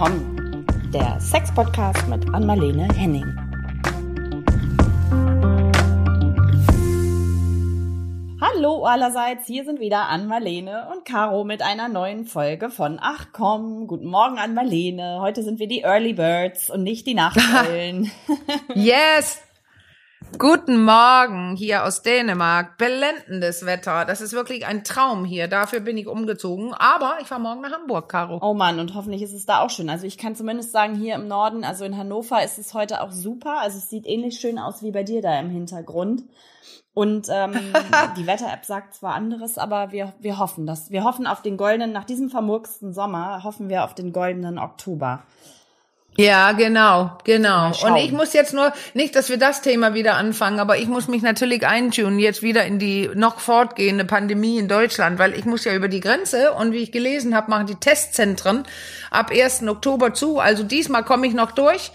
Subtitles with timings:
[0.00, 3.26] komm, der Sex-Podcast mit Anmalene Henning.
[8.40, 13.86] Hallo allerseits, hier sind wieder Ann-Marlene und Caro mit einer neuen Folge von Ach komm,
[13.86, 15.18] guten Morgen Ann-Marlene.
[15.20, 18.10] Heute sind wir die Early Birds und nicht die Nachteulen.
[18.74, 19.42] yes!
[20.38, 22.78] Guten Morgen hier aus Dänemark.
[22.78, 24.04] Blendendes Wetter.
[24.04, 25.48] Das ist wirklich ein Traum hier.
[25.48, 26.72] Dafür bin ich umgezogen.
[26.72, 28.38] Aber ich fahre morgen nach Hamburg, Caro.
[28.40, 29.90] Oh Mann, und hoffentlich ist es da auch schön.
[29.90, 33.10] Also ich kann zumindest sagen, hier im Norden, also in Hannover ist es heute auch
[33.10, 33.58] super.
[33.60, 36.22] Also es sieht ähnlich schön aus wie bei dir da im Hintergrund.
[36.94, 37.52] Und ähm,
[38.16, 40.90] die Wetter-App sagt zwar anderes, aber wir, wir hoffen das.
[40.90, 45.24] Wir hoffen auf den goldenen, nach diesem vermurksten Sommer, hoffen wir auf den goldenen Oktober.
[46.20, 47.72] Ja, genau, genau.
[47.82, 51.08] Und ich muss jetzt nur, nicht, dass wir das Thema wieder anfangen, aber ich muss
[51.08, 55.64] mich natürlich eintunen, jetzt wieder in die noch fortgehende Pandemie in Deutschland, weil ich muss
[55.64, 58.64] ja über die Grenze und wie ich gelesen habe, machen die Testzentren
[59.10, 59.66] ab 1.
[59.66, 60.38] Oktober zu.
[60.38, 61.90] Also diesmal komme ich noch durch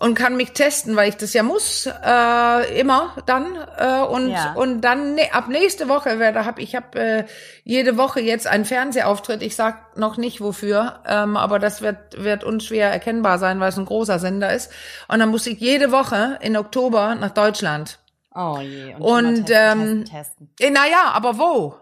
[0.00, 3.54] und kann mich testen, weil ich das ja muss, äh, immer dann.
[3.76, 4.54] Äh, und, ja.
[4.54, 7.24] und dann ne, ab nächste Woche werde hab ich habe äh,
[7.64, 9.42] jede Woche jetzt einen Fernsehauftritt.
[9.42, 13.76] Ich sag noch nicht wofür, ähm, aber das wird, wird unschwer erkennbar sein, weil es
[13.76, 14.72] ein großer Sender ist.
[15.06, 17.98] Und dann muss ich jede Woche in Oktober nach Deutschland.
[18.34, 18.94] Oh je.
[18.94, 20.50] Und, und testen, ähm, testen.
[20.60, 21.74] Äh, naja, aber wo?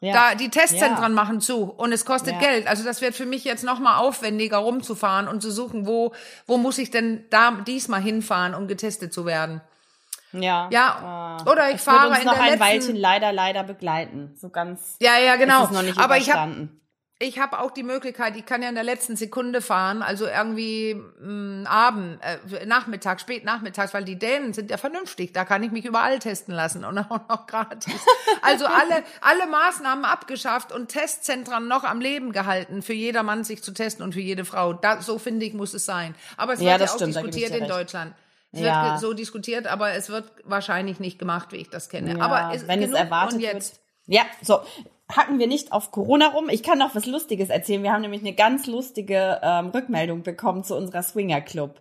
[0.00, 0.30] Ja.
[0.30, 1.08] Da die Testzentren ja.
[1.10, 2.40] machen zu und es kostet ja.
[2.40, 2.66] Geld.
[2.66, 6.14] Also das wird für mich jetzt noch mal aufwendiger rumzufahren und zu suchen, wo
[6.46, 9.60] wo muss ich denn da diesmal hinfahren, um getestet zu werden.
[10.32, 10.68] Ja.
[10.70, 11.36] Ja.
[11.44, 13.62] Uh, Oder ich es fahre wird uns in noch der ein letzten Weilchen leider leider
[13.62, 14.34] begleiten.
[14.40, 14.96] So ganz.
[15.00, 15.68] Ja, ja, genau.
[15.96, 16.68] Aber ich habe
[17.22, 20.94] ich habe auch die Möglichkeit, ich kann ja in der letzten Sekunde fahren, also irgendwie
[21.20, 25.70] mh, Abend, äh, Nachmittag, spät nachmittags, weil die Dänen sind ja vernünftig, da kann ich
[25.70, 27.92] mich überall testen lassen und auch noch gratis.
[28.40, 33.72] Also alle alle Maßnahmen abgeschafft und Testzentren noch am Leben gehalten, für jedermann sich zu
[33.72, 34.72] testen und für jede Frau.
[34.72, 36.14] Da, so finde ich muss es sein.
[36.38, 37.70] Aber es ja, wird ja auch stimmt, diskutiert in recht.
[37.70, 38.14] Deutschland.
[38.52, 38.84] Es Ja.
[38.92, 42.16] wird so diskutiert, aber es wird wahrscheinlich nicht gemacht, wie ich das kenne.
[42.16, 43.74] Ja, aber es, wenn es genug erwartet und jetzt.
[43.74, 43.80] wird.
[44.06, 44.62] Ja, so
[45.16, 46.48] hacken wir nicht auf Corona rum.
[46.48, 47.82] Ich kann noch was Lustiges erzählen.
[47.82, 51.74] Wir haben nämlich eine ganz lustige ähm, Rückmeldung bekommen zu unserer Swinger Club.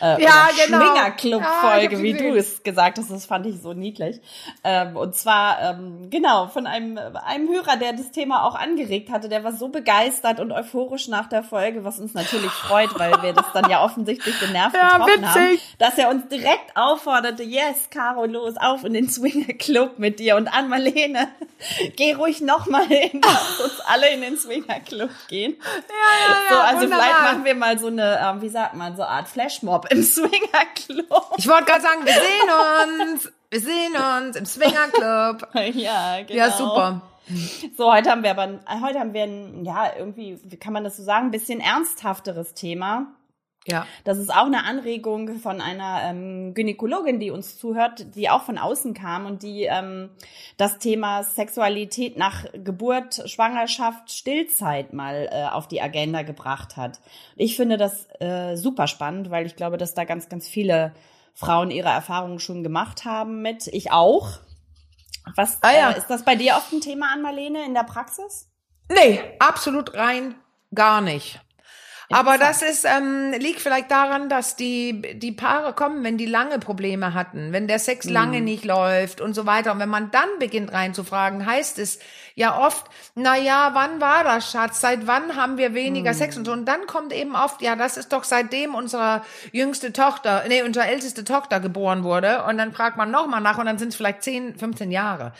[0.00, 0.80] Äh, Ja, genau.
[0.80, 2.32] Schwinger Club Ja, Folge, hab wie gesehen.
[2.32, 3.10] du es gesagt hast.
[3.10, 4.20] Das fand ich so niedlich.
[4.62, 9.28] Ähm, und zwar ähm, genau von einem einem Hörer, der das Thema auch angeregt hatte.
[9.28, 13.32] Der war so begeistert und euphorisch nach der Folge, was uns natürlich freut, weil wir
[13.32, 15.74] das dann ja offensichtlich den Nerv Ja, getroffen haben, witzig.
[15.78, 20.36] dass er uns direkt aufforderte, yes, Caro, los, auf in den Swinger Club mit dir
[20.36, 21.28] und an Marlene.
[21.96, 25.56] Geh ruhig noch mal hin, lass uns alle in den Swinger Club gehen.
[25.60, 27.04] Ja, ja, So, ja, also wunderbar.
[27.04, 30.02] vielleicht machen wir mal so eine, ähm, wie sagt man, so eine Art Flashmob im
[30.14, 31.34] Swinger Club.
[31.36, 33.32] Ich wollte gerade sagen, wir sehen uns.
[33.50, 35.48] Wir sehen uns im Swinger Club.
[35.74, 36.34] ja, genau.
[36.38, 37.02] Ja, super.
[37.76, 40.96] So, heute haben wir aber, heute haben wir ein, ja, irgendwie, wie kann man das
[40.96, 43.06] so sagen, ein bisschen ernsthafteres Thema.
[43.66, 43.86] Ja.
[44.04, 48.58] Das ist auch eine Anregung von einer ähm, Gynäkologin, die uns zuhört, die auch von
[48.58, 50.10] außen kam und die ähm,
[50.58, 57.00] das Thema Sexualität nach Geburt, Schwangerschaft, Stillzeit mal äh, auf die Agenda gebracht hat.
[57.36, 60.92] Ich finde das äh, super spannend, weil ich glaube, dass da ganz, ganz viele
[61.32, 63.66] Frauen ihre Erfahrungen schon gemacht haben mit.
[63.68, 64.40] Ich auch.
[65.36, 65.90] Was Ah ja.
[65.90, 68.50] äh, ist das bei dir oft ein Thema an Marlene in der Praxis?
[68.90, 70.34] Nee, absolut rein
[70.74, 71.40] gar nicht.
[72.10, 76.58] Aber das ist, ähm, liegt vielleicht daran, dass die, die Paare kommen, wenn die lange
[76.58, 79.72] Probleme hatten, wenn der Sex lange nicht läuft und so weiter.
[79.72, 81.98] Und wenn man dann beginnt reinzufragen, heißt es
[82.34, 84.80] ja oft, na ja, wann war das, Schatz?
[84.80, 86.52] Seit wann haben wir weniger Sex und so?
[86.52, 89.22] Und dann kommt eben oft, ja, das ist doch seitdem unsere
[89.52, 92.44] jüngste Tochter, nee, unsere älteste Tochter geboren wurde.
[92.44, 95.32] Und dann fragt man nochmal nach und dann sind es vielleicht 10, 15 Jahre.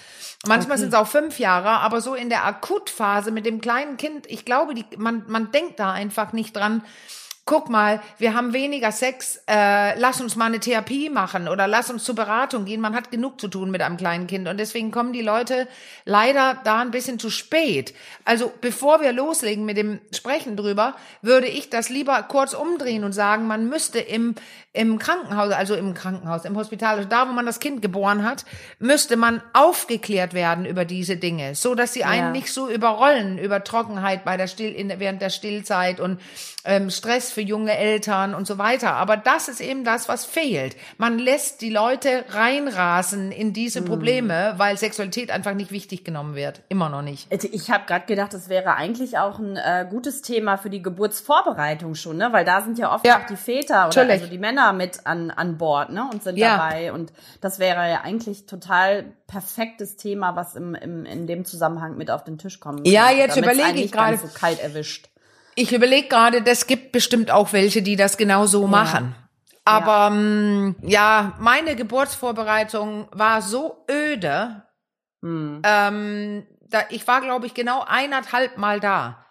[0.46, 4.26] Manchmal sind es auch fünf Jahre, aber so in der Akutphase mit dem kleinen Kind,
[4.28, 6.82] ich glaube, die, man, man denkt da einfach nicht dran,
[7.46, 11.90] guck mal, wir haben weniger Sex, äh, lass uns mal eine Therapie machen oder lass
[11.90, 12.80] uns zur Beratung gehen.
[12.80, 15.68] Man hat genug zu tun mit einem kleinen Kind und deswegen kommen die Leute
[16.06, 17.94] leider da ein bisschen zu spät.
[18.24, 23.12] Also bevor wir loslegen mit dem Sprechen drüber, würde ich das lieber kurz umdrehen und
[23.12, 24.34] sagen, man müsste im
[24.76, 28.44] im Krankenhaus, also im Krankenhaus, im Hospital, also da, wo man das Kind geboren hat,
[28.80, 32.30] müsste man aufgeklärt werden über diese Dinge, so dass sie einen Ja.
[32.32, 36.20] nicht so überrollen über Trockenheit bei der Still in, während der Stillzeit und
[36.64, 38.94] ähm, Stress für junge Eltern und so weiter.
[38.94, 40.76] Aber das ist eben das, was fehlt.
[40.96, 43.84] Man lässt die Leute reinrasen in diese Mhm.
[43.86, 46.62] Probleme, weil Sexualität einfach nicht wichtig genommen wird.
[46.68, 47.30] Immer noch nicht.
[47.30, 50.82] Also Ich habe gerade gedacht, das wäre eigentlich auch ein äh, gutes Thema für die
[50.82, 52.28] Geburtsvorbereitung schon, ne?
[52.32, 55.30] Weil da sind ja oft Ja, auch die Väter oder also die Männer mit an,
[55.30, 56.08] an Bord, ne?
[56.10, 56.56] Und sind Ja.
[56.56, 56.92] dabei.
[56.92, 62.10] Und das wäre ja eigentlich total perfektes Thema, was im, im, in dem Zusammenhang mit
[62.10, 64.16] auf den Tisch kommen Ja, jetzt überlege ich gerade.
[64.16, 65.08] so kalt erwischt.
[65.54, 69.14] Ich überlege gerade, das gibt bestimmt auch welche, die das genau so machen.
[69.64, 74.62] Aber ähm, ja, meine Geburtsvorbereitung war so öde.
[75.22, 75.62] Hm.
[75.64, 79.24] Ähm, da, ich war, glaube ich, genau eineinhalb Mal da.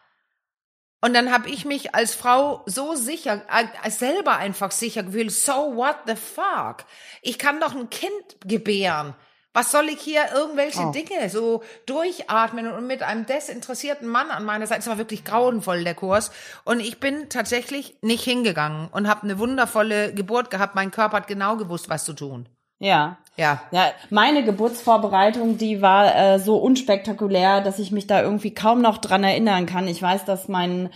[1.01, 5.75] Und dann habe ich mich als Frau so sicher, äh, selber einfach sicher gefühlt, so
[5.75, 6.85] what the fuck?
[7.21, 9.13] Ich kann doch ein Kind gebären.
[9.53, 10.91] Was soll ich hier irgendwelche Oh.
[10.91, 14.81] Dinge so durchatmen und mit einem desinteressierten Mann an meiner Seite?
[14.81, 16.31] Es war wirklich grauenvoll, der Kurs.
[16.65, 20.73] Und ich bin tatsächlich nicht hingegangen und habe eine wundervolle Geburt gehabt.
[20.75, 22.47] Mein Körper hat genau gewusst, was zu tun.
[22.79, 23.17] Ja.
[23.37, 23.61] Ja.
[23.71, 28.97] Ja, meine Geburtsvorbereitung, die war äh, so unspektakulär, dass ich mich da irgendwie kaum noch
[28.97, 29.87] dran erinnern kann.
[29.87, 30.89] Ich weiß, dass mein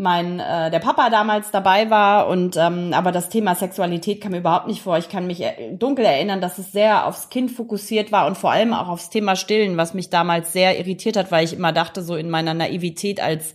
[0.00, 4.66] mein äh, der Papa damals dabei war und ähm, aber das Thema Sexualität kam überhaupt
[4.66, 4.98] nicht vor.
[4.98, 8.50] Ich kann mich äh, dunkel erinnern, dass es sehr aufs Kind fokussiert war und vor
[8.50, 12.02] allem auch aufs Thema Stillen, was mich damals sehr irritiert hat, weil ich immer dachte
[12.02, 13.54] so in meiner Naivität als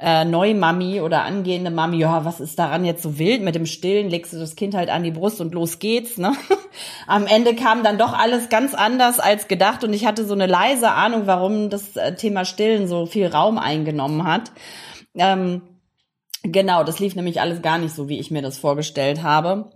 [0.00, 4.10] äh, Neumami oder angehende Mami, ja, was ist daran jetzt so wild mit dem Stillen?
[4.10, 6.32] Legst du das Kind halt an die Brust und los geht's, ne?
[7.06, 10.46] Am Ende kam dann doch alles ganz anders als gedacht und ich hatte so eine
[10.46, 14.50] leise Ahnung, warum das äh, Thema Stillen so viel Raum eingenommen hat.
[15.16, 15.62] Ähm,
[16.46, 19.70] Genau, das lief nämlich alles gar nicht so, wie ich mir das vorgestellt habe.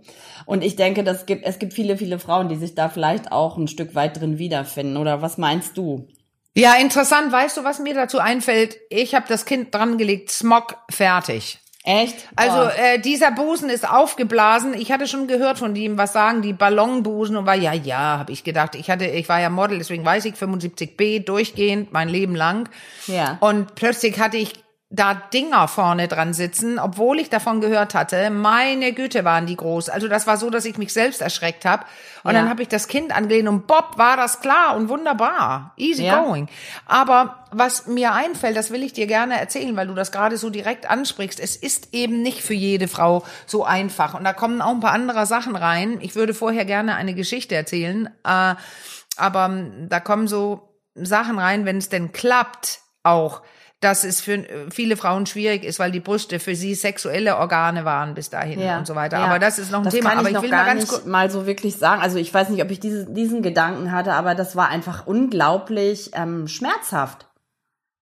[0.45, 3.57] Und ich denke, das gibt, es gibt viele, viele Frauen, die sich da vielleicht auch
[3.57, 4.97] ein Stück weit drin wiederfinden.
[4.97, 6.07] Oder was meinst du?
[6.55, 7.31] Ja, interessant.
[7.31, 8.77] Weißt du, was mir dazu einfällt?
[8.89, 11.59] Ich habe das Kind dran gelegt, Smog fertig.
[11.83, 12.17] Echt?
[12.35, 12.69] Also Oh.
[12.77, 14.73] äh, dieser Busen ist aufgeblasen.
[14.75, 18.31] Ich hatte schon gehört von ihm, was sagen die Ballonbusen und war ja ja, habe
[18.31, 18.75] ich gedacht.
[18.75, 22.69] Ich hatte, ich war ja Model, deswegen weiß ich 75b durchgehend mein Leben lang.
[23.07, 23.37] Ja.
[23.39, 24.53] Und plötzlich hatte ich
[24.91, 28.31] da Dinger vorne dran sitzen, obwohl ich davon gehört hatte.
[28.31, 29.87] Meine Güte, waren die groß.
[29.89, 31.85] Also das war so, dass ich mich selbst erschreckt habe.
[32.23, 32.39] Und Ja.
[32.39, 35.73] dann habe ich das Kind angelehnt und Bob war das klar und wunderbar.
[35.77, 36.23] Easy Ja.
[36.23, 36.49] going.
[36.87, 40.49] Aber was mir einfällt, das will ich dir gerne erzählen, weil du das gerade so
[40.49, 41.39] direkt ansprichst.
[41.39, 44.15] Es ist eben nicht für jede Frau so einfach.
[44.15, 45.99] Und da kommen auch ein paar andere Sachen rein.
[46.01, 48.07] Ich würde vorher gerne eine Geschichte erzählen.
[48.25, 48.55] Äh,
[49.17, 49.51] aber
[49.87, 53.43] da kommen so Sachen rein, wenn es denn klappt, auch
[53.79, 57.85] dass es für äh, viele Frauen schwierig ist, weil die Brüste für sie sexuelle Organe
[57.85, 59.17] waren bis dahin und so weiter.
[59.17, 59.25] ja.
[59.25, 60.09] Aber das ist noch ein das Thema.
[60.09, 62.01] Kann aber ich noch will gar mal ganz nicht mal so wirklich sagen.
[62.01, 66.11] Also ich weiß nicht, ob ich diese, diesen Gedanken hatte, aber das war einfach unglaublich
[66.13, 67.28] ähm, schmerzhaft.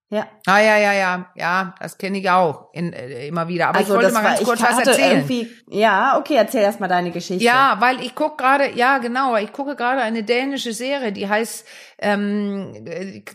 [0.09, 0.25] Ja.
[0.45, 3.68] Ah ja, ja, ja, ja, das kenne ich auch in, äh, immer wieder.
[3.68, 5.27] Aber ich wollte mal ganz ich kurz was erzählen.
[5.69, 7.44] ja, okay, erzähl erst mal deine Geschichte.
[7.44, 11.68] Ja, weil ich guck gerade, ja genau, ich gucke gerade eine dänische Serie, die heißt
[12.00, 12.86] ähm,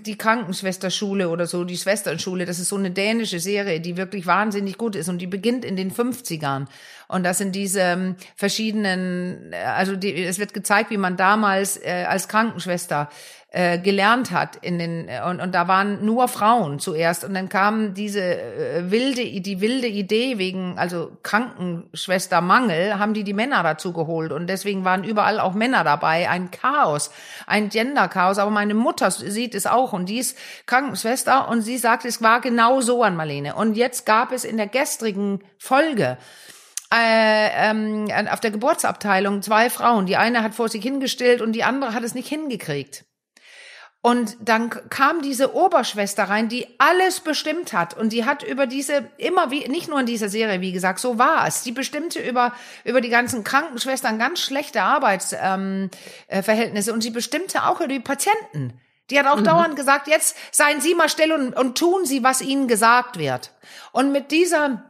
[0.00, 2.46] die Krankenschwesterschule oder so, die Schwesternschule.
[2.46, 5.76] Das ist so eine dänische Serie, die wirklich wahnsinnig gut ist und die beginnt in
[5.76, 6.68] den 50ern.
[7.06, 11.76] Und das sind diese ähm, verschiedenen, äh, also die, es wird gezeigt, wie man damals
[11.76, 13.10] äh, als Krankenschwester
[13.54, 17.22] äh, gelernt hat in den äh, und, und da waren nur Frauen zuerst.
[17.22, 23.34] Und dann kam diese äh, wilde die wilde Idee wegen also Krankenschwestermangel haben die die
[23.34, 24.32] Männer dazu geholt.
[24.32, 26.30] Und deswegen waren überall auch Männer dabei.
[26.30, 27.10] Ein Chaos
[27.46, 28.38] ein Genderchaos.
[28.38, 29.92] Aber meine Mutter sieht es auch.
[29.92, 33.54] Und die ist Krankenschwester und sie sagt es war genau so an Marlene.
[33.54, 36.16] Und jetzt gab es in der gestrigen Folge
[36.90, 40.06] äh, ähm, auf der Geburtsabteilung zwei Frauen.
[40.06, 43.04] Die eine hat vor sich hingestellt und die andere hat es nicht hingekriegt.
[44.04, 47.96] Und dann kam diese Oberschwester rein, die alles bestimmt hat.
[47.96, 51.18] Und die hat über diese, immer wie, nicht nur in dieser Serie, wie gesagt, so
[51.18, 51.62] war es.
[51.62, 52.52] Die bestimmte über,
[52.84, 58.00] über die ganzen Krankenschwestern ganz schlechte Arbeitsverhältnisse ähm, äh, und sie bestimmte auch über die
[58.00, 58.72] Patienten.
[59.10, 62.40] Die hat auch dauernd gesagt, jetzt seien Sie mal still und, und tun Sie, was
[62.40, 63.52] Ihnen gesagt wird.
[63.92, 64.82] Und mit dieser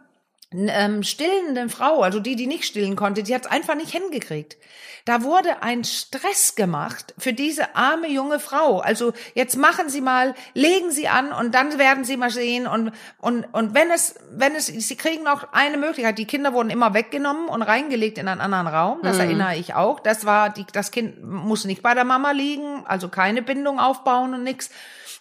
[0.54, 4.56] ähm, stillenden Frau, also die, die nicht stillen konnte, die hat es einfach nicht hingekriegt.
[5.04, 8.78] Da wurde ein Stress gemacht für diese arme junge Frau.
[8.78, 12.92] Also jetzt machen Sie mal, legen Sie an und dann werden Sie mal sehen und
[13.18, 16.18] und und wenn es wenn es Sie kriegen noch eine Möglichkeit.
[16.18, 19.00] Die Kinder wurden immer weggenommen und reingelegt in einen anderen Raum.
[19.02, 19.98] Das erinnere ich auch.
[19.98, 24.34] Das war die das Kind muss nicht bei der Mama liegen, also keine Bindung aufbauen
[24.34, 24.70] und nix.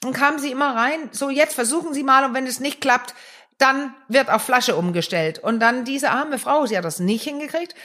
[0.03, 1.09] Und kamen sie immer rein.
[1.11, 3.13] So jetzt versuchen Sie mal und wenn es nicht klappt,
[3.61, 5.39] dann wird auf Flasche umgestellt.
[5.39, 7.75] Und dann diese arme Frau, sie hat das nicht hingekriegt.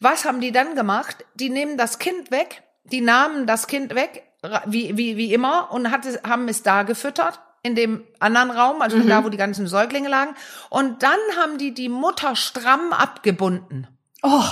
[0.00, 1.24] Was haben die dann gemacht?
[1.34, 4.24] Die nehmen das Kind weg, die nahmen das Kind weg,
[4.66, 8.82] wie, wie, wie immer, und hat es, haben es da gefüttert, in dem anderen Raum,
[8.82, 10.34] also da, wo die ganzen Säuglinge lagen.
[10.68, 13.88] Und dann haben die die Mutter stramm abgebunden.
[14.22, 14.44] Oh,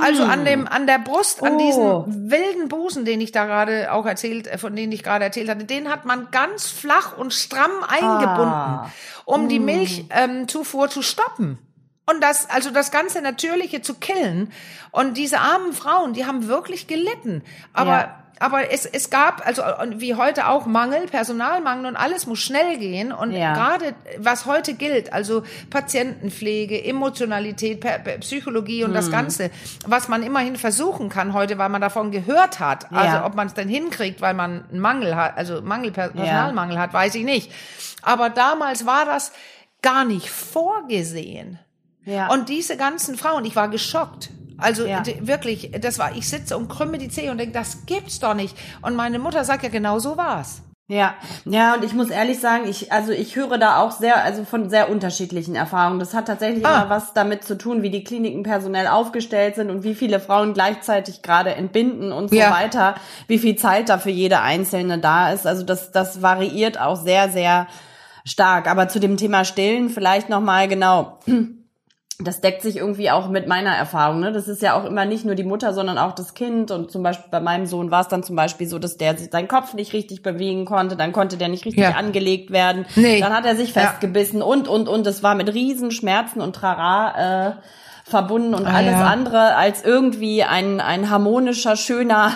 [0.00, 1.58] Also an dem, an der Brust, an Oh.
[2.04, 5.48] diesen wilden Busen, den ich da gerade auch erzählt, äh, von denen ich gerade erzählt
[5.48, 8.90] hatte, den hat man ganz flach und stramm eingebunden, Ah.
[9.24, 11.58] um die Milchzufuhr ähm, zu stoppen.
[12.08, 14.52] Und das, also das ganze Natürliche zu killen.
[14.92, 17.42] Und diese armen Frauen, die haben wirklich gelitten.
[17.72, 18.22] Aber Ja.
[18.38, 19.62] Aber es, es gab, also
[19.96, 23.12] wie heute auch Mangel, Personalmangel und alles muss schnell gehen.
[23.12, 23.54] Und Ja.
[23.54, 27.84] gerade was heute gilt, also Patientenpflege, Emotionalität,
[28.20, 28.94] Psychologie und Mhm.
[28.94, 29.50] das Ganze,
[29.86, 32.92] was man immerhin versuchen kann heute, weil man davon gehört hat.
[32.92, 33.26] Also Ja.
[33.26, 37.14] ob man es denn hinkriegt, weil man einen Mangel hat, also Mangel, Personalmangel hat, weiß
[37.14, 37.50] ich nicht.
[38.02, 39.32] Aber damals war das
[39.82, 41.58] gar nicht vorgesehen.
[42.06, 42.32] Ja.
[42.32, 44.30] Und diese ganzen Frauen, ich war geschockt.
[44.58, 45.02] Also Ja.
[45.20, 48.56] wirklich, das war, ich sitze und krümme die Zehe und denke, das gibt's doch nicht.
[48.80, 50.62] Und meine Mutter sagt ja, genau so war's.
[50.88, 54.44] Ja, ja, und ich muss ehrlich sagen, ich, also ich höre da auch sehr, also
[54.44, 55.98] von sehr unterschiedlichen Erfahrungen.
[55.98, 56.82] Das hat tatsächlich Ah.
[56.82, 60.54] immer was damit zu tun, wie die Kliniken personell aufgestellt sind und wie viele Frauen
[60.54, 62.52] gleichzeitig gerade entbinden und so Ja.
[62.52, 62.94] weiter,
[63.26, 65.44] wie viel Zeit da für jede Einzelne da ist.
[65.44, 67.66] Also das, das variiert auch sehr, sehr
[68.24, 68.70] stark.
[68.70, 71.18] Aber zu dem Thema Stillen vielleicht nochmal genau.
[72.18, 74.20] Das deckt sich irgendwie auch mit meiner Erfahrung.
[74.20, 74.32] Ne?
[74.32, 76.70] Das ist ja auch immer nicht nur die Mutter, sondern auch das Kind.
[76.70, 79.48] Und zum Beispiel bei meinem Sohn war es dann zum Beispiel so, dass der seinen
[79.48, 80.96] Kopf nicht richtig bewegen konnte.
[80.96, 81.90] Dann konnte der nicht richtig Ja.
[81.90, 82.86] angelegt werden.
[82.96, 83.20] Nee.
[83.20, 83.82] Dann hat er sich Ja.
[83.82, 85.06] festgebissen und, und, und.
[85.06, 87.52] Das war mit Riesenschmerzen und Trara äh,
[88.08, 89.04] verbunden und Ah, alles ja.
[89.06, 92.32] andere als irgendwie ein, ein harmonischer, schöner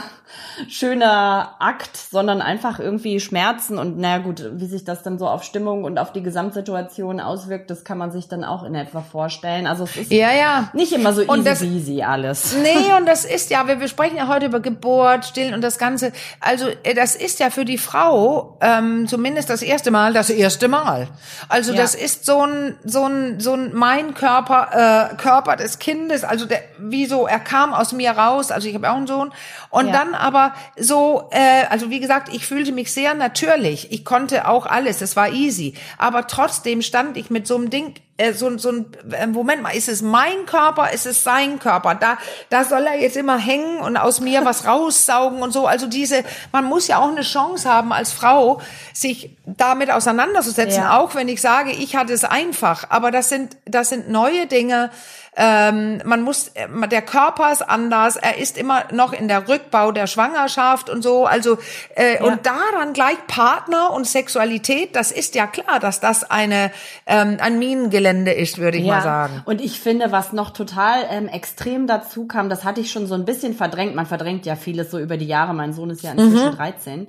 [0.69, 5.43] schöner Akt, sondern einfach irgendwie Schmerzen und na gut, wie sich das dann so auf
[5.43, 9.67] Stimmung und auf die Gesamtsituation auswirkt, das kann man sich dann auch in etwa vorstellen.
[9.67, 10.69] Also es ist Ja, ja.
[10.73, 12.55] nicht immer so easy das- peasy alles.
[12.63, 15.79] Nee, und das ist ja, wir, wir sprechen ja heute über Geburt, Stillen und das
[15.79, 16.13] Ganze.
[16.41, 20.69] Also äh, das ist ja für die Frau ähm, zumindest das erste Mal, das erste
[20.69, 21.09] Mal.
[21.49, 21.79] Also Ja.
[21.83, 26.25] das ist so ein, so ein, so ein mein Körper, äh, Körper des Kindes.
[26.25, 28.51] Also der, wie so, er kam aus mir raus.
[28.51, 29.33] Also ich habe auch einen Sohn.
[29.71, 29.93] Und Ja.
[29.93, 33.93] dann aber so, äh, also wie gesagt, ich fühlte mich sehr natürlich.
[33.93, 35.01] Ich konnte auch alles.
[35.01, 35.75] Es war easy.
[35.99, 39.71] Aber trotzdem stand ich mit so einem Ding äh, so, so ein äh, Moment mal,
[39.71, 41.95] ist es mein Körper, ist es sein Körper?
[41.95, 42.19] Da,
[42.51, 45.67] da soll er jetzt immer hängen und aus mir was raussaugen und so.
[45.67, 46.23] Also diese,
[46.53, 48.61] man muss ja auch eine Chance haben als Frau,
[48.93, 50.83] sich damit auseinanderzusetzen.
[50.83, 50.99] Ja.
[50.99, 52.91] Auch wenn ich sage, ich hatte es einfach.
[52.91, 54.91] Aber das sind, das sind neue Dinge.
[55.37, 58.17] Ähm, man muss, äh, der Körper ist anders.
[58.17, 61.25] Er ist immer noch in der Rückbau der Schwangerschaft und so.
[61.25, 61.59] Also
[61.95, 64.97] äh, und da dann gleich Partner und Sexualität.
[64.97, 66.73] Das ist ja klar, dass das eine
[67.07, 69.43] ähm, ein Minengelände ist, würde ich mal sagen.
[69.45, 73.15] Und ich finde, was noch total ähm, extrem dazu kam, das hatte ich schon so
[73.15, 73.95] ein bisschen verdrängt.
[73.95, 75.55] Man verdrängt ja vieles so über die Jahre.
[75.55, 77.09] Mein Sohn ist ja inzwischen 13.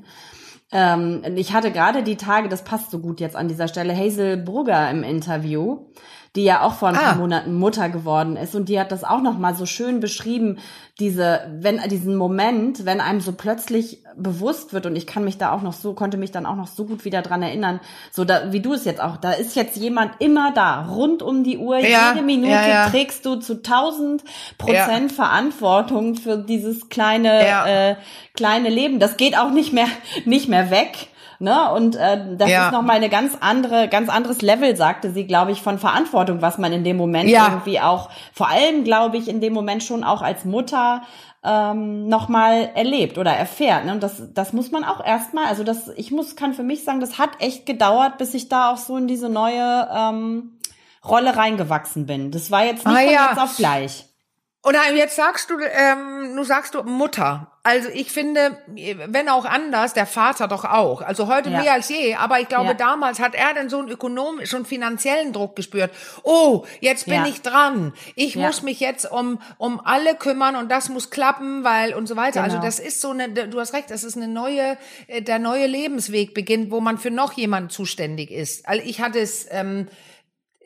[0.72, 4.38] Ähm, ich hatte gerade die Tage, das passt so gut jetzt an dieser Stelle, Hazel
[4.38, 5.86] Brugger im Interview,
[6.36, 7.16] die ja auch vor ein paar Ah.
[7.16, 10.60] Monaten Mutter geworden ist und die hat das auch noch mal so schön beschrieben,
[11.00, 15.52] diese wenn diesen Moment, wenn einem so plötzlich bewusst wird und ich kann mich da
[15.52, 18.54] auch noch so konnte mich dann auch noch so gut wieder dran erinnern, so da
[18.54, 21.80] wie du es jetzt auch, da ist jetzt jemand immer da, rund um die Uhr,
[21.80, 22.90] Ja, jede Minute ja, ja.
[22.90, 24.24] trägst du zu 1000
[24.58, 27.96] Prozent Verantwortung für dieses kleine äh,
[28.36, 29.00] kleine Leben.
[29.00, 29.88] Das geht auch nicht mehr
[30.26, 31.08] nicht mehr weg.
[31.42, 31.72] Ne?
[31.74, 32.68] Und äh, das Ja.
[32.68, 36.58] ist nochmal eine ganz andere, ganz anderes Level, sagte sie, glaube ich, von Verantwortung, was
[36.58, 37.48] man in dem Moment Ja.
[37.50, 41.02] irgendwie auch, vor allem, glaube ich, in dem Moment schon auch als Mutter
[41.44, 43.86] ähm, nochmal erlebt oder erfährt.
[43.86, 43.94] Ne?
[43.94, 47.00] Und das, das muss man auch erstmal, also das, ich muss, kann für mich sagen,
[47.00, 50.58] das hat echt gedauert, bis ich da auch so in diese neue ähm,
[51.04, 52.30] Rolle reingewachsen bin.
[52.30, 53.28] Das war jetzt nicht Ah, von ja.
[53.32, 54.06] jetzt auf gleich.
[54.64, 57.48] Und jetzt sagst du, ähm, du sagst du Mutter.
[57.64, 58.58] Also ich finde,
[59.08, 61.02] wenn auch anders, der Vater doch auch.
[61.02, 61.62] Also heute Ja.
[61.62, 62.14] mehr als je.
[62.16, 62.74] Aber ich glaube, Ja.
[62.76, 65.92] damals hat er dann so einen ökonomischen und finanziellen Druck gespürt.
[66.24, 67.28] Oh, jetzt bin Ja.
[67.28, 67.94] ich dran.
[68.16, 72.16] Ich muss mich jetzt um um alle kümmern und das muss klappen, weil und so
[72.16, 72.44] weiter.
[72.44, 72.66] Also Genau.
[72.66, 73.30] das ist so eine.
[73.30, 73.90] Du hast recht.
[73.90, 74.78] Das ist eine neue,
[75.08, 78.68] äh, der neue Lebensweg beginnt, wo man für noch jemanden zuständig ist.
[78.68, 79.48] Also ich hatte es.
[79.50, 79.88] Ähm,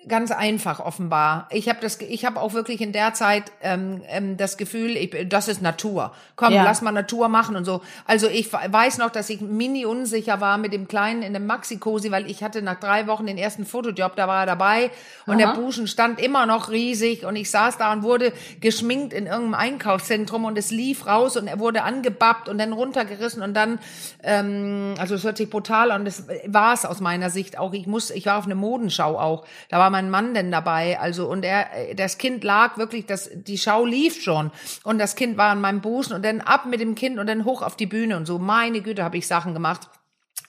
[0.08, 1.48] ganz einfach offenbar.
[1.52, 5.28] Ich habe das, ich habe auch wirklich in der Zeit ähm, ähm, das Gefühl, ich,
[5.30, 6.12] das ist Natur.
[6.36, 6.64] Komm, Ja.
[6.64, 7.82] lass mal Natur machen und so.
[8.06, 12.12] Also ich weiß noch, dass ich mini unsicher war mit dem Kleinen in dem Maxi-Cosi,
[12.12, 14.92] weil ich hatte nach drei Wochen den ersten Fotojob, da war er dabei
[15.26, 15.56] und der Aha.
[15.60, 18.32] Buschen stand immer noch riesig und ich saß da und wurde
[18.62, 23.42] geschminkt in irgendeinem Einkaufszentrum und es lief raus und er wurde angebappt und dann runtergerissen
[23.42, 23.80] und dann,
[24.24, 27.74] ähm, also es hört sich brutal an, das war es aus meiner Sicht auch.
[27.74, 31.28] Ich muss, ich war auf eine Modenschau auch, da war mein Mann denn dabei, also
[31.28, 34.52] und er, das Kind lag wirklich, das, die Schau lief schon
[34.84, 37.46] und das Kind war an meinem Busen und dann ab mit dem Kind und dann
[37.46, 38.38] hoch auf die Bühne und so.
[38.40, 39.90] Meine Güte, habe ich Sachen gemacht.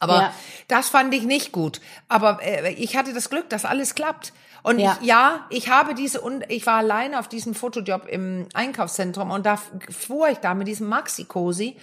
[0.00, 0.35] Aber Ja.
[0.69, 1.81] das fand ich nicht gut.
[2.09, 4.33] Aber äh, ich hatte das Glück, dass alles klappt.
[4.62, 4.99] Und Ja.
[5.00, 9.47] ich, ja, ich habe diese und ich war alleine auf diesem Fotojob im Einkaufszentrum und
[9.47, 9.59] da
[9.91, 11.76] fuhr ich da mit diesem Maxi-Cosi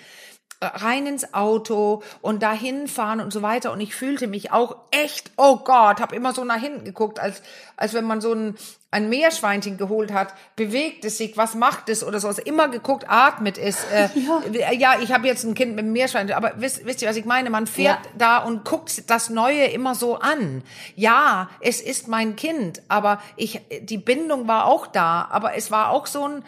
[0.62, 3.72] rein ins Auto und dahin fahren und so weiter.
[3.72, 7.41] Und ich fühlte mich auch echt oh Gott habe immer so nach hinten geguckt als
[7.77, 8.55] als wenn man so ein
[8.91, 10.36] ein Meerschweinchen geholt hat.
[10.55, 11.36] Bewegt es sich?
[11.36, 12.03] Was macht es?
[12.03, 12.27] Oder so.
[12.27, 13.83] Also immer geguckt atmet es.
[13.93, 14.72] Äh, ja.
[14.72, 17.25] ja ich habe jetzt ein Kind mit einem Meerschweinchen aber wisst, wisst ihr was ich
[17.25, 17.50] meine?
[17.50, 18.12] Man fährt ja.
[18.17, 20.63] da und guckt das Neue immer so an.
[20.95, 25.27] Ja es ist mein Kind aber ich die Bindung war auch da.
[25.29, 26.43] Aber es war auch so ein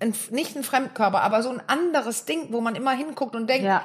[0.00, 3.66] ein, nicht ein Fremdkörper, aber so ein anderes Ding, wo man immer hinguckt und denkt,
[3.66, 3.82] ja.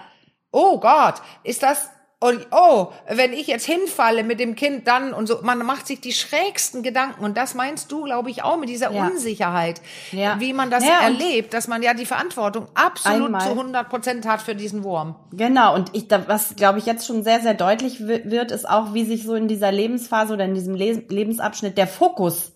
[0.52, 1.90] oh Gott, ist das,
[2.24, 6.00] und oh, wenn ich jetzt hinfalle mit dem Kind dann und so, man macht sich
[6.00, 9.08] die schrägsten Gedanken und das meinst du, glaube ich, auch mit dieser ja.
[9.08, 9.82] Unsicherheit,
[10.14, 10.40] ja.
[10.40, 13.42] wie man das ja, erlebt, dass man ja die Verantwortung absolut einmal.
[13.42, 15.16] zu 100 Prozent hat für diesen Wurm.
[15.34, 19.04] Genau und ich, was glaube ich jetzt schon sehr sehr deutlich wird, ist auch, wie
[19.04, 22.54] sich so in dieser Lebensphase oder in diesem Lebensabschnitt der Fokus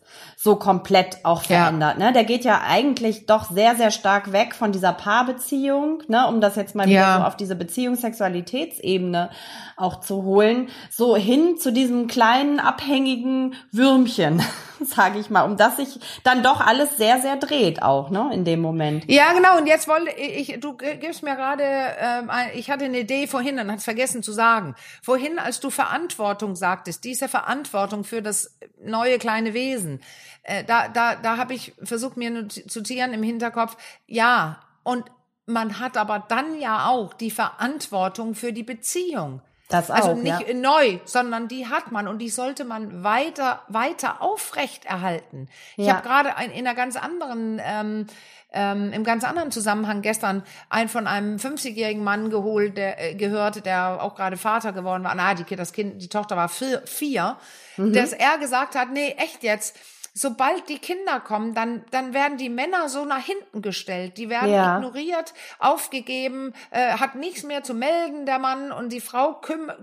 [0.48, 2.00] so komplett auch verändert.
[2.00, 2.06] Ja.
[2.06, 2.14] Ne?
[2.14, 6.26] Der geht ja eigentlich doch sehr, sehr stark weg von dieser Paarbeziehung, ne?
[6.26, 7.18] um das jetzt mal wieder ja.
[7.18, 9.30] so auf diese Beziehungssexualitätsebene
[9.76, 14.42] auch zu holen, so hin zu diesem kleinen abhängigen Würmchen,
[14.80, 18.46] sage ich mal, um das sich dann doch alles sehr, sehr dreht auch, ne, in
[18.46, 19.04] dem Moment.
[19.08, 19.58] Ja, genau.
[19.58, 23.70] Und jetzt wollte ich, du gibst mir gerade, äh, ich hatte eine Idee vorhin, dann
[23.70, 24.76] hat es vergessen zu sagen.
[25.04, 30.00] Vorhin, als du Verantwortung sagtest, diese Verantwortung für das neue kleine Wesen,
[30.48, 33.78] äh, da, da, da habe ich versucht, mir zu zieren im Hinterkopf,
[34.08, 35.04] ja, und
[35.46, 39.42] man hat aber dann ja auch die Verantwortung für die Beziehung.
[39.70, 40.54] Das also auch, also nicht ja.
[40.54, 45.50] neu, sondern die hat man und die sollte man weiter weiter aufrecht erhalten.
[45.76, 45.84] Ja.
[45.84, 48.08] Ich habe gerade in einer ganz anderen ähm,
[48.54, 53.66] ähm, im ganz anderen Zusammenhang gestern einen von einem 50-jährigen Mann geholt, der äh, gehört,
[53.66, 55.14] der auch gerade Vater geworden war.
[55.16, 57.36] Na, die, das Kind, die Tochter war vier, vier
[57.76, 57.92] mhm.
[57.92, 59.78] dass er gesagt hat, nee, echt jetzt
[60.18, 64.18] sobald die Kinder kommen, dann, dann werden die Männer so nach hinten gestellt.
[64.18, 64.78] Die werden ja.
[64.78, 69.40] ignoriert, aufgegeben, äh, hat nichts mehr zu melden, der Mann, und die Frau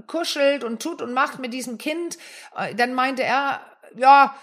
[0.07, 2.19] kuschelt und tut und macht mit diesem Kind.
[2.57, 3.61] Äh, dann meinte er,
[3.97, 4.35] ja,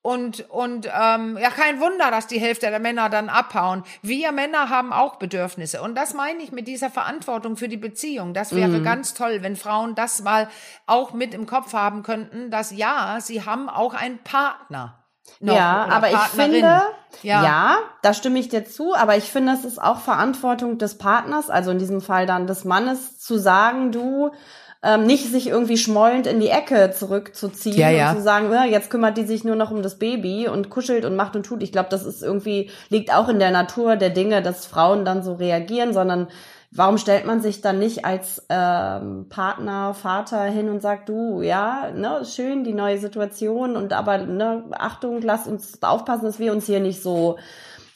[0.00, 3.84] und, und ähm, ja, kein Wunder, dass die Hälfte der Männer dann abhauen.
[4.02, 5.82] Wir Männer haben auch Bedürfnisse.
[5.82, 8.34] Und das meine ich mit dieser Verantwortung für die Beziehung.
[8.34, 8.84] Das wäre mhm.
[8.84, 10.48] ganz toll, wenn Frauen das mal
[10.86, 15.03] auch mit im Kopf haben könnten, dass ja, sie haben auch einen Partner
[15.40, 15.54] noch.
[15.54, 16.82] Ja, aber ich finde,
[17.22, 17.44] ja.
[17.44, 21.50] ja, da stimme ich dir zu, aber ich finde, es ist auch Verantwortung des Partners,
[21.50, 24.30] also in diesem Fall dann des Mannes, zu sagen, du,
[24.84, 28.10] ähm, nicht sich irgendwie schmollend in die Ecke zurückzuziehen ja, ja.
[28.10, 31.06] und zu sagen, ja, jetzt kümmert die sich nur noch um das Baby und kuschelt
[31.06, 31.62] und macht und tut.
[31.62, 35.22] Ich glaube, das ist irgendwie, liegt auch in der Natur der Dinge, dass Frauen dann
[35.22, 36.28] so reagieren, sondern
[36.74, 41.90] warum stellt man sich dann nicht als ähm, Partner, Vater hin und sagt, du, ja,
[41.94, 46.66] ne, schön, die neue Situation und aber, ne, Achtung, lass uns aufpassen, dass wir uns
[46.66, 47.38] hier nicht so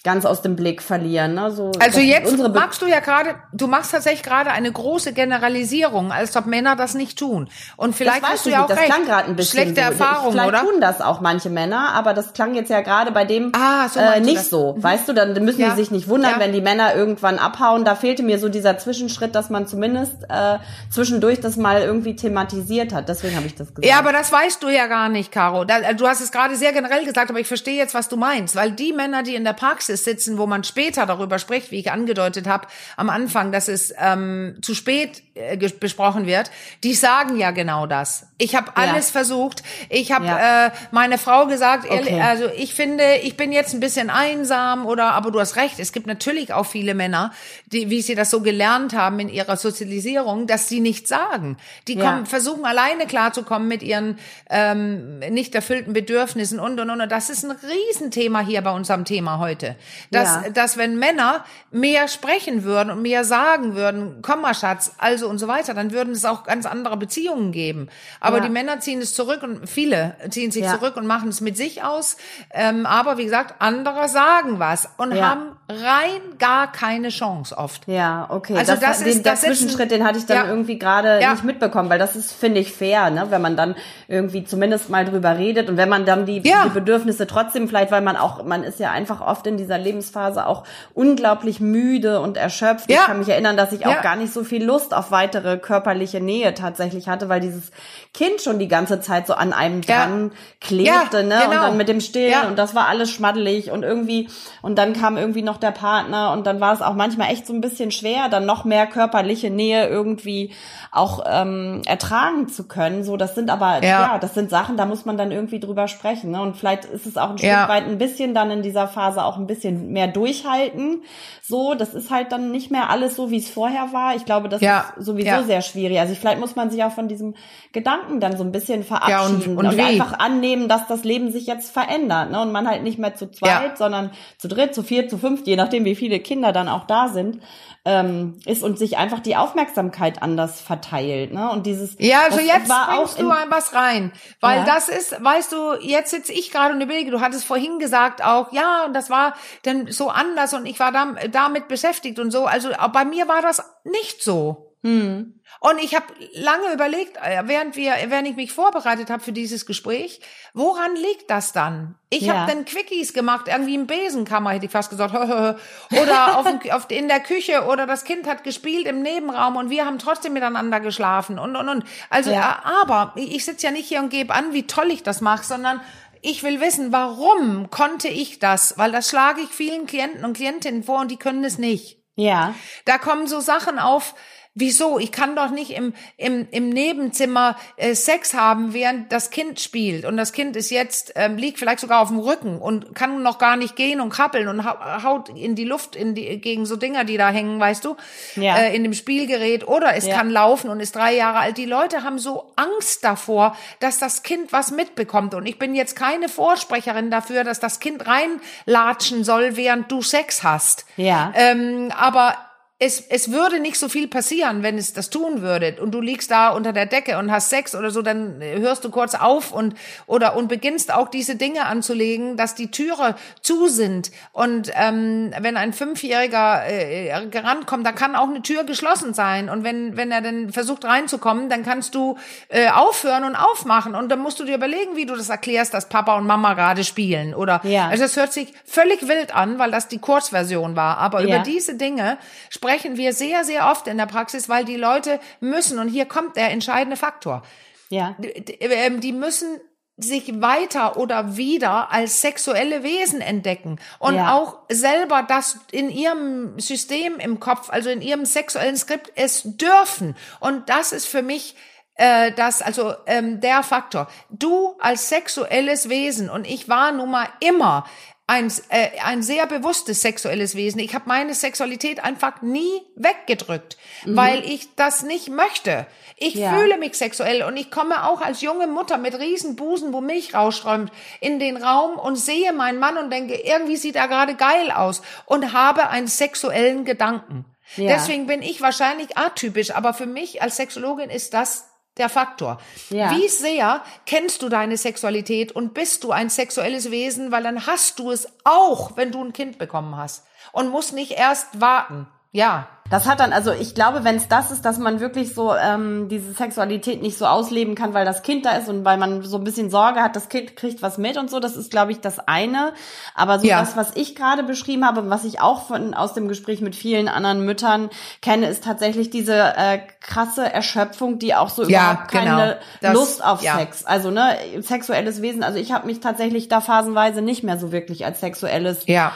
[0.05, 1.35] ganz aus dem Blick verlieren.
[1.35, 1.51] Ne?
[1.51, 6.37] So, also jetzt magst du ja gerade, du machst tatsächlich gerade eine große Generalisierung, als
[6.37, 7.49] ob Männer das nicht tun.
[7.77, 8.87] Und vielleicht hast du ja auch das recht.
[8.87, 9.89] klang gerade ein bisschen schlechte so.
[9.89, 10.61] Erfahrung, vielleicht oder?
[10.61, 13.99] tun das auch manche Männer, aber das klang jetzt ja gerade bei dem ah, so
[13.99, 14.75] äh, nicht so.
[14.75, 14.83] Mhm.
[14.85, 15.71] Weißt du, dann müssen ja.
[15.71, 16.39] die sich nicht wundern, ja.
[16.39, 17.85] wenn die Männer irgendwann abhauen.
[17.85, 20.59] Da fehlte mir so dieser Zwischenschritt, dass man zumindest äh,
[20.91, 23.09] zwischendurch das mal irgendwie thematisiert hat.
[23.09, 23.85] Deswegen habe ich das gesagt.
[23.85, 25.65] Ja, aber das weißt du ja gar nicht, Caro.
[25.65, 28.71] Du hast es gerade sehr generell gesagt, aber ich verstehe jetzt, was du meinst, weil
[28.71, 29.55] die Männer, die in der
[29.89, 33.95] Praxis sitzen, wo man später darüber spricht, wie ich angedeutet habe am Anfang, dass es
[33.99, 36.51] ähm, zu spät äh, besprochen wird,
[36.85, 38.28] die sagen ja genau das.
[38.41, 39.13] Ich habe alles ja.
[39.13, 39.65] versucht.
[39.89, 40.67] Ich habe ja.
[40.67, 42.21] äh, meine Frau gesagt, okay.
[42.21, 45.81] also ich finde, ich bin jetzt ein bisschen einsam oder, aber du hast recht.
[45.81, 47.33] Es gibt natürlich auch viele Männer,
[47.67, 51.57] die, wie sie das so gelernt haben in ihrer Sozialisierung, dass sie nichts sagen.
[51.89, 52.05] Die ja.
[52.05, 54.19] kommen, versuchen alleine klarzukommen mit ihren
[54.51, 57.09] ähm, nicht erfüllten Bedürfnissen und und und.
[57.11, 59.75] Das ist ein Riesenthema hier bei unserem Thema heute.
[60.13, 65.29] Dass, dass wenn Männer mehr sprechen würden und mehr sagen würden, komm mal Schatz, also
[65.29, 67.89] und so weiter, dann würden es auch ganz andere Beziehungen geben.
[68.21, 68.43] Aber ja.
[68.45, 70.79] die Männer ziehen es zurück und viele ziehen sich ja.
[70.79, 72.17] zurück und machen es mit sich aus.
[72.53, 75.31] Ähm, aber wie gesagt, andere sagen was und ja.
[75.31, 77.87] haben rein gar keine Chance oft.
[77.89, 78.57] Ja, okay.
[78.57, 81.45] Also das, das ist den, der das Zwischenschritt, den hatte ich dann irgendwie gerade nicht
[81.45, 83.27] mitbekommen, weil das ist, finde ich, fair, ne?
[83.31, 83.75] wenn man dann
[84.07, 88.01] irgendwie zumindest mal drüber redet und wenn man dann die, die Bedürfnisse trotzdem vielleicht, weil
[88.01, 90.65] man auch, man ist ja einfach oft in dieser Lebensphase auch
[90.95, 92.91] unglaublich müde und erschöpft.
[92.91, 96.21] Ich kann mich erinnern, dass ich auch gar nicht so viel Lust auf weitere körperliche
[96.21, 97.71] Nähe tatsächlich hatte, weil dieses
[98.19, 100.37] Kind schon die ganze Zeit so an einem dran ja.
[100.61, 101.39] klebte, ja, ne?
[101.41, 101.45] Genau.
[101.45, 102.49] Und dann mit dem Stillen ja.
[102.49, 104.29] und das war alles schmaddelig und irgendwie,
[104.61, 107.53] und dann kam irgendwie noch der Partner und dann war es auch manchmal echt so
[107.53, 110.53] ein bisschen schwer, dann noch mehr körperliche Nähe irgendwie
[110.91, 113.05] auch ähm, ertragen zu können.
[113.05, 114.19] So, das sind aber, ja.
[114.19, 116.33] das sind Sachen, da muss man dann irgendwie drüber sprechen.
[116.33, 116.43] Ne?
[116.43, 119.37] Und vielleicht ist es auch ein Stück weit ein bisschen dann in dieser Phase auch
[119.37, 121.03] ein bisschen mehr durchhalten.
[121.41, 124.17] So, das ist halt dann nicht mehr alles so, wie es vorher war.
[124.17, 126.01] Ich glaube, das ist sowieso sehr schwierig.
[126.01, 127.35] Also vielleicht muss man sich auch von diesem
[127.73, 131.47] Gedanken dann so ein bisschen verabschieden und, und, und einfach annehmen, dass das Leben sich
[131.47, 132.31] jetzt verändert.
[132.31, 132.41] Ne?
[132.41, 135.57] Und man halt nicht mehr zu zweit, sondern zu dritt, zu viert, zu fünft, je
[135.57, 137.41] nachdem, wie viele Kinder dann auch da sind,
[137.85, 141.33] ähm, ist und sich einfach die Aufmerksamkeit anders verteilt.
[141.33, 141.51] Ne?
[141.51, 144.13] Und dieses Ja, also jetzt war bringst auch du ein was rein.
[144.41, 144.65] Weil ja.
[144.65, 148.53] das ist, weißt du, jetzt sitze ich gerade und überlege, du hattest vorhin gesagt auch,
[148.53, 152.45] ja, und das war dann so anders und ich war da, damit beschäftigt und so.
[152.47, 154.68] Also bei mir war das nicht so.
[154.83, 155.35] Hm.
[155.61, 159.67] Und ich habe lange überlegt, äh, während wir, während ich mich vorbereitet habe für dieses
[159.67, 160.21] Gespräch,
[160.55, 161.97] woran liegt das dann?
[162.11, 162.35] Ich ja.
[162.35, 165.15] habe dann Quickies gemacht, irgendwie im Besenkammer hätte ich fast gesagt,
[165.91, 169.85] oder auf, auf, in der Küche oder das Kind hat gespielt im Nebenraum und wir
[169.85, 171.85] haben trotzdem miteinander geschlafen und und und.
[172.09, 172.63] Also, ja.
[172.65, 175.45] Äh, aber ich sitze ja nicht hier und gebe an, wie toll ich das mache,
[175.45, 175.81] sondern
[176.23, 178.79] ich will wissen, warum konnte ich das?
[178.79, 181.99] Weil das schlage ich vielen Klienten und Klientinnen vor und die können es nicht.
[182.19, 182.55] Ja.
[182.85, 184.15] Da kommen so Sachen auf,
[184.55, 184.99] Wieso?
[184.99, 190.05] Ich kann doch nicht im, im, im Nebenzimmer äh, Sex haben, während das Kind spielt.
[190.05, 193.39] Und das Kind ist jetzt, ähm, liegt vielleicht sogar auf dem Rücken und kann noch
[193.39, 197.05] gar nicht gehen und krabbeln und haut in die Luft in die, gegen so Dinger,
[197.05, 197.97] die da hängen, weißt du,
[198.35, 198.57] ja.
[198.57, 199.69] äh, in dem Spielgerät.
[199.69, 200.17] Oder es ja.
[200.17, 201.57] kann laufen und ist drei Jahre alt.
[201.57, 205.35] Die Leute haben so Angst davor, dass das Kind was mitbekommt.
[205.35, 210.43] Und ich bin jetzt keine Vorsprecherin dafür, dass das Kind reinlatschen soll, während du Sex
[210.43, 210.85] hast.
[210.97, 211.33] Ja.
[211.37, 212.35] Ähm, aber
[212.81, 216.31] es, es würde nicht so viel passieren, wenn es das tun würde und du liegst
[216.31, 219.75] da unter der Decke und hast Sex oder so, dann hörst du kurz auf und
[220.07, 224.13] oder und beginnst auch diese Dinge anzulegen, dass die Türe zu sind.
[224.31, 229.49] Und ähm, wenn ein Fünfjähriger äh, rankommt, dann kann auch eine Tür geschlossen sein.
[229.49, 232.17] Und wenn wenn er dann versucht reinzukommen, dann kannst du
[232.49, 233.97] äh, aufhören und aufmachen.
[233.97, 236.85] Und dann musst du dir überlegen, wie du das erklärst, dass Papa und Mama gerade
[236.85, 237.35] spielen.
[237.35, 237.89] Oder ja.
[237.89, 241.27] also das hört sich völlig wild an, weil das die Kurzversion war, aber ja.
[241.27, 242.19] über diese Dinge
[242.51, 246.37] sprechen wir sehr, sehr oft in der Praxis, weil die Leute müssen, und hier kommt
[246.37, 247.43] der entscheidende Faktor.
[247.89, 248.15] Ja.
[248.19, 248.29] Die,
[248.61, 249.61] ähm, die müssen
[249.99, 254.33] sich weiter oder wieder als sexuelle Wesen entdecken und ja.
[254.33, 260.17] auch selber das in ihrem System im Kopf, also in ihrem sexuellen Skript es dürfen.
[260.39, 261.57] Und das ist für mich
[261.97, 264.09] äh, das, also ähm, der Faktor.
[264.31, 267.85] Du als sexuelles Wesen und ich war nun mal immer
[268.29, 270.81] ein, äh, ein sehr bewusstes sexuelles Wesen.
[270.81, 274.17] Ich habe meine Sexualität einfach nie weggedrückt, mhm.
[274.17, 275.87] weil ich das nicht möchte.
[276.19, 276.53] Ich ja.
[276.53, 280.35] fühle mich sexuell und ich komme auch als junge Mutter mit riesen Busen, wo Milch
[280.35, 284.71] rausströmt, in den Raum und sehe meinen Mann und denke, irgendwie sieht er gerade geil
[284.73, 287.47] aus und habe einen sexuellen Gedanken.
[287.77, 287.95] Ja.
[287.95, 291.68] Deswegen bin ich wahrscheinlich atypisch, aber für mich als Sexologin ist das
[291.99, 292.59] der Faktor.
[292.91, 293.11] Ja.
[293.13, 297.99] Wie sehr kennst du deine Sexualität und bist du ein sexuelles Wesen, weil dann hast
[297.99, 302.07] du es auch, wenn du ein Kind bekommen hast und musst nicht erst warten.
[302.33, 302.69] Ja.
[302.91, 306.09] Das hat dann, also ich glaube, wenn es das ist, dass man wirklich so ähm,
[306.09, 309.37] diese Sexualität nicht so ausleben kann, weil das Kind da ist und weil man so
[309.37, 312.01] ein bisschen Sorge hat, das Kind kriegt was mit und so, das ist, glaube ich,
[312.01, 312.73] das eine.
[313.15, 313.61] Aber so ja.
[313.61, 317.09] das, was ich gerade beschrieben habe, was ich auch von aus dem Gespräch mit vielen
[317.09, 317.91] anderen Müttern
[318.23, 322.55] kenne, ist tatsächlich diese äh, krasse Erschöpfung, die auch so ja, überhaupt keine genau.
[322.81, 323.59] das, Lust auf ja.
[323.59, 323.85] Sex.
[323.85, 325.43] Also ne, sexuelles Wesen.
[325.43, 329.09] Also ich habe mich tatsächlich da phasenweise nicht mehr so wirklich als sexuelles äh,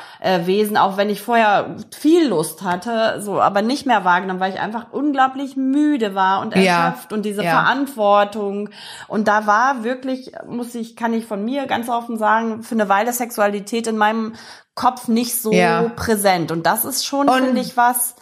[0.44, 4.60] Wesen, auch wenn ich vorher viel Lust hatte, so, aber nicht mehr wahrgenommen, weil ich
[4.60, 7.16] einfach unglaublich müde war und erschöpft ja.
[7.16, 7.50] und diese ja.
[7.50, 8.70] Verantwortung.
[9.08, 12.88] Und da war wirklich, muss ich, kann ich von mir ganz offen sagen, für eine
[12.88, 14.34] Weile Sexualität in meinem
[14.74, 15.90] Kopf nicht so ja.
[15.96, 16.50] präsent.
[16.50, 18.14] Und das ist schon, finde ich, was,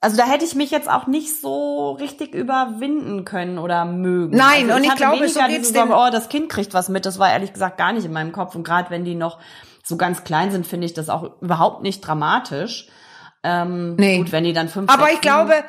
[0.00, 4.36] also da hätte ich mich jetzt auch nicht so richtig überwinden können oder mögen.
[4.36, 7.06] Nein, also und ich, ich glaube, so geht's oh, das Kind kriegt was mit.
[7.06, 8.54] Das war ehrlich gesagt gar nicht in meinem Kopf.
[8.56, 9.38] Und gerade wenn die noch
[9.84, 12.88] so ganz klein sind, finde ich das auch überhaupt nicht dramatisch.
[13.42, 14.18] Ähm, nee.
[14.18, 14.90] Gut, wenn die dann fünf.
[14.90, 15.64] Aber ich glaube,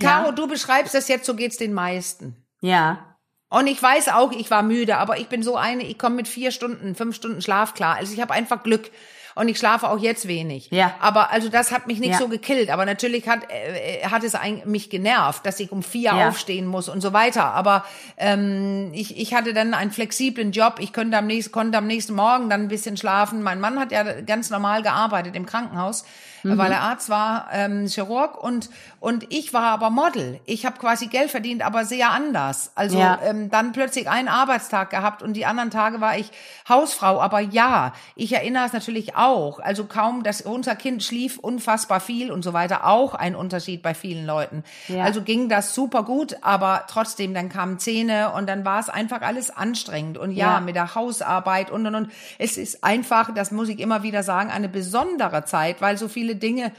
[0.00, 0.32] Caro, ja.
[0.32, 2.36] du beschreibst das jetzt, so geht's den meisten.
[2.60, 3.16] Ja.
[3.50, 6.28] Und ich weiß auch, ich war müde, aber ich bin so eine, ich komme mit
[6.28, 7.96] vier Stunden, fünf Stunden Schlaf klar.
[7.96, 8.90] Also ich habe einfach Glück.
[9.38, 10.68] Und ich schlafe auch jetzt wenig.
[10.70, 10.92] Ja.
[11.00, 12.18] Aber also das hat mich nicht Ja.
[12.18, 12.70] so gekillt.
[12.70, 16.28] Aber natürlich hat äh, hat es ein, mich genervt, dass ich um vier Ja.
[16.28, 17.54] aufstehen muss und so weiter.
[17.54, 17.84] Aber
[18.16, 20.76] ähm, ich, ich hatte dann einen flexiblen Job.
[20.80, 23.42] Ich könnte am nächsten, konnte am nächsten Morgen dann ein bisschen schlafen.
[23.42, 26.04] Mein Mann hat ja ganz normal gearbeitet im Krankenhaus,
[26.42, 28.70] weil er Arzt war, ähm, Chirurg und
[29.00, 30.40] und ich war aber Model.
[30.44, 32.72] Ich habe quasi Geld verdient, aber sehr anders.
[32.74, 33.18] Also Ja.
[33.24, 36.30] ähm, dann plötzlich einen Arbeitstag gehabt und die anderen Tage war ich
[36.68, 37.20] Hausfrau.
[37.20, 39.27] Aber ja, ich erinnere es natürlich auch.
[39.62, 42.86] Also kaum, dass unser Kind schlief unfassbar viel und so weiter.
[42.86, 44.64] Auch ein Unterschied bei vielen Leuten.
[44.88, 45.04] Ja.
[45.04, 49.22] Also ging das super gut, aber trotzdem, dann kamen Zähne und dann war es einfach
[49.22, 50.18] alles anstrengend.
[50.18, 50.60] Und ja, Ja.
[50.60, 52.10] mit der Hausarbeit und und und.
[52.38, 56.36] Es ist einfach, das muss ich immer wieder sagen, eine besondere Zeit, weil so viele
[56.36, 56.72] Dinge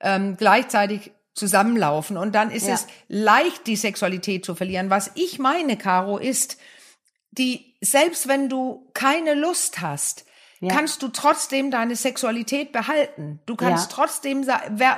[0.00, 2.16] ähm, gleichzeitig zusammenlaufen.
[2.16, 2.74] Und dann ist Ja.
[2.74, 4.90] es leicht, die Sexualität zu verlieren.
[4.90, 6.58] Was ich meine, Caro, ist,
[7.30, 10.26] die, selbst wenn du keine Lust hast,
[10.64, 10.74] Ja.
[10.76, 13.40] kannst du trotzdem deine Sexualität behalten.
[13.46, 13.96] Du kannst Ja.
[13.96, 14.46] trotzdem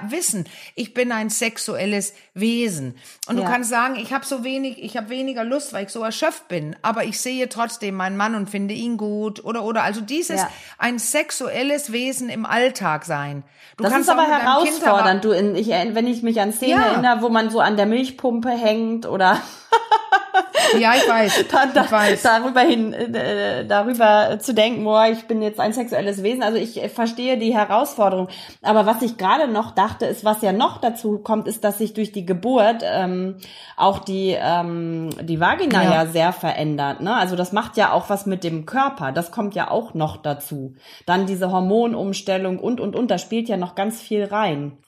[0.09, 2.97] wissen, ich bin ein sexuelles Wesen.
[3.29, 3.49] Und du Ja.
[3.51, 6.77] kannst sagen, ich habe so wenig, ich habe weniger Lust, weil ich so erschöpft bin,
[6.83, 10.43] aber ich sehe trotzdem meinen Mann und finde ihn gut oder oder also dieses
[10.77, 13.43] ein sexuelles Wesen im Alltag sein.
[13.79, 15.25] Du Das kannst ist aber herausfordernd.
[15.25, 18.51] Du, in, ich, wenn ich mich an Szenen erinnere, wo man so an der Milchpumpe
[18.51, 19.41] hängt oder
[20.79, 21.45] Ja, ich weiß.
[21.51, 22.23] da, da, ich weiß.
[22.23, 26.43] darüber hin, äh, darüber zu denken, boah, ich bin jetzt ein sexuelles Wesen.
[26.43, 28.29] Also ich äh, verstehe die Herausforderung.
[28.63, 31.95] Aber was ich gerade noch dachte, ist, was ja noch dazu kommt, ist, dass sich
[31.95, 33.37] durch die Geburt ähm,
[33.77, 35.93] auch die ähm, die Vagina ja.
[35.93, 36.07] Ja.
[36.07, 37.01] sehr verändert.
[37.01, 37.15] Ne?
[37.15, 39.13] Also das macht ja auch was mit dem Körper.
[39.13, 40.75] Das kommt ja auch noch dazu.
[41.07, 43.11] Dann diese Hormonumstellung und und und.
[43.11, 44.79] Da spielt ja noch ganz viel rein.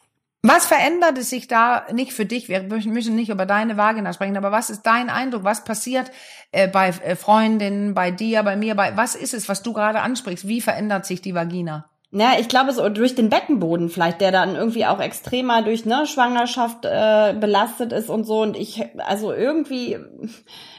[0.48, 2.48] Was verändert es sich da nicht für dich?
[2.48, 5.42] Wir müssen nicht über deine Vagina sprechen, aber was ist dein Eindruck?
[5.42, 6.12] Was passiert
[6.52, 8.76] äh, bei äh, Freundinnen, bei dir, bei mir?
[8.76, 10.46] Bei was ist es, was du gerade ansprichst?
[10.46, 11.90] Wie verändert sich die Vagina?
[12.12, 16.06] Ja, ich glaube so durch den Beckenboden vielleicht, der dann irgendwie auch extremer durch ne
[16.06, 18.42] Schwangerschaft äh, belastet ist und so.
[18.42, 19.98] Und ich, also irgendwie,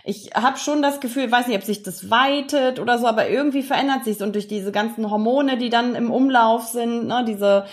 [0.05, 3.61] ich habe schon das Gefühl, weiß nicht, ob sich das weitet oder so, aber irgendwie
[3.61, 7.65] verändert sich und durch diese ganzen Hormone, die dann im Umlauf sind, ne, diese,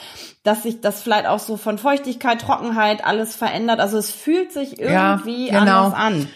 [0.43, 3.79] dass sich das vielleicht auch so von Feuchtigkeit, Trockenheit alles verändert.
[3.79, 5.61] Also es fühlt sich Ja, irgendwie genau.
[5.61, 6.29] anders an.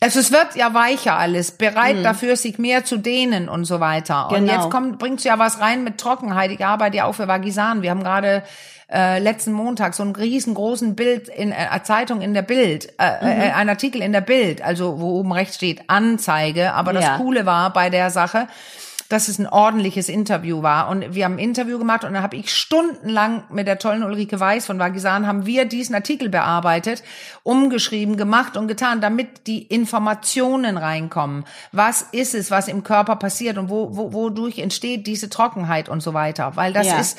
[0.00, 4.28] Also es wird ja weicher alles, bereit dafür, sich mehr zu dehnen und so weiter.
[4.30, 4.52] Und Genau.
[4.52, 6.52] jetzt kommt, bringst du ja was rein mit Trockenheit.
[6.52, 7.82] Ich arbeite ja auch für Vagisan.
[7.82, 8.44] Wir haben gerade
[8.92, 13.52] äh, letzten Montag so einen riesengroßen Bild in äh, Zeitung in der Bild, äh, äh,
[13.52, 16.74] ein Artikel in der Bild, also wo oben rechts steht Anzeige.
[16.74, 17.16] Aber das Ja.
[17.16, 18.46] Coole war bei der Sache,
[19.08, 20.88] dass es ein ordentliches Interview war.
[20.88, 24.38] Und wir haben ein Interview gemacht und dann habe ich stundenlang mit der tollen Ulrike
[24.38, 27.02] Weiß von Vagisan haben wir diesen Artikel bearbeitet,
[27.42, 31.44] umgeschrieben, gemacht und getan, damit die Informationen reinkommen.
[31.72, 36.02] Was ist es, was im Körper passiert und wo, wo, wodurch entsteht diese Trockenheit und
[36.02, 36.52] so weiter?
[36.56, 37.00] Weil das Ja.
[37.00, 37.18] ist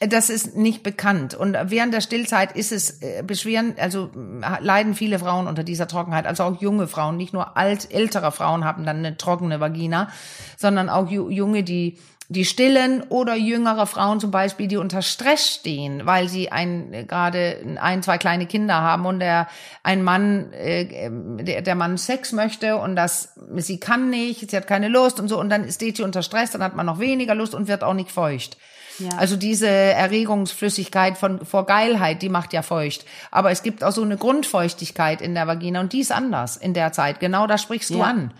[0.00, 1.34] das ist nicht bekannt.
[1.34, 4.10] Und während der Stillzeit ist es äh, beschweren, also
[4.42, 8.32] äh, leiden viele Frauen unter dieser Trockenheit, also auch junge Frauen, nicht nur alt, ältere
[8.32, 10.08] Frauen haben dann eine trockene Vagina,
[10.56, 11.98] sondern auch ju junge, die
[12.30, 17.04] die stillen oder jüngere Frauen zum Beispiel, die unter Stress stehen, weil sie ein äh,
[17.04, 19.48] gerade ein, zwei kleine Kinder haben und der
[19.82, 21.10] ein Mann, äh,
[21.42, 25.28] der, der Mann Sex möchte und das sie kann nicht, sie hat keine Lust und
[25.28, 27.82] so und dann steht sie unter Stress, dann hat man noch weniger Lust und wird
[27.82, 28.56] auch nicht feucht.
[29.00, 29.16] Ja.
[29.18, 33.04] Also diese Erregungsflüssigkeit von vor Geilheit, die macht ja feucht.
[33.30, 36.74] Aber es gibt auch so eine Grundfeuchtigkeit in der Vagina und die ist anders in
[36.74, 37.20] der Zeit.
[37.20, 38.04] Genau da sprichst du Ja.
[38.04, 38.32] an.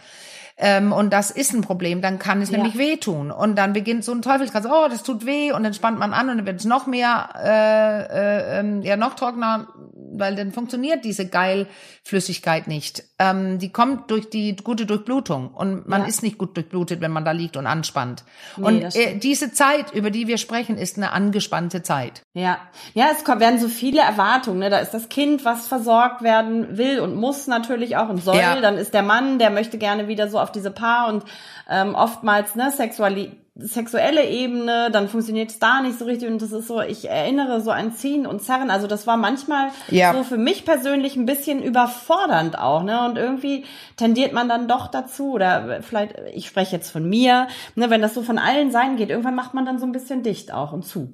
[0.62, 2.58] Ähm, und das ist ein Problem, dann kann es Ja.
[2.58, 3.30] nämlich wehtun.
[3.30, 6.28] Und dann beginnt so ein Teufelskreis, oh, das tut weh, und dann spannt man an
[6.28, 9.68] und dann wird es noch mehr, äh, äh, ähm, ja, noch trockener,
[10.12, 13.04] weil dann funktioniert diese Geilflüssigkeit nicht.
[13.18, 16.08] Ähm, die kommt durch die gute Durchblutung und man Ja.
[16.08, 18.24] ist nicht gut durchblutet, wenn man da liegt und anspannt.
[18.56, 22.22] Nee, und äh, diese Zeit, über die wir sprechen, ist eine angespannte Zeit.
[22.34, 22.58] Ja,
[22.94, 24.58] ja, es kommen, werden so viele Erwartungen.
[24.60, 24.70] Ne?
[24.70, 28.36] Da ist das Kind, was versorgt werden will und muss natürlich auch und soll.
[28.36, 28.60] Ja.
[28.60, 31.24] Dann ist der Mann, der möchte gerne wieder so auf diese Paar und
[31.68, 33.32] ähm, oftmals ne Sexuali
[33.62, 37.60] sexuelle Ebene, dann funktioniert es da nicht so richtig und das ist so, ich erinnere
[37.60, 40.14] so ein Ziehen und Zerren, also das war manchmal Ja.
[40.14, 44.86] so für mich persönlich ein bisschen überfordernd auch, ne, und irgendwie tendiert man dann doch
[44.86, 48.96] dazu oder vielleicht, ich spreche jetzt von mir, ne, wenn das so von allen Seiten
[48.96, 51.12] geht, irgendwann macht man dann so ein bisschen dicht auch und zu.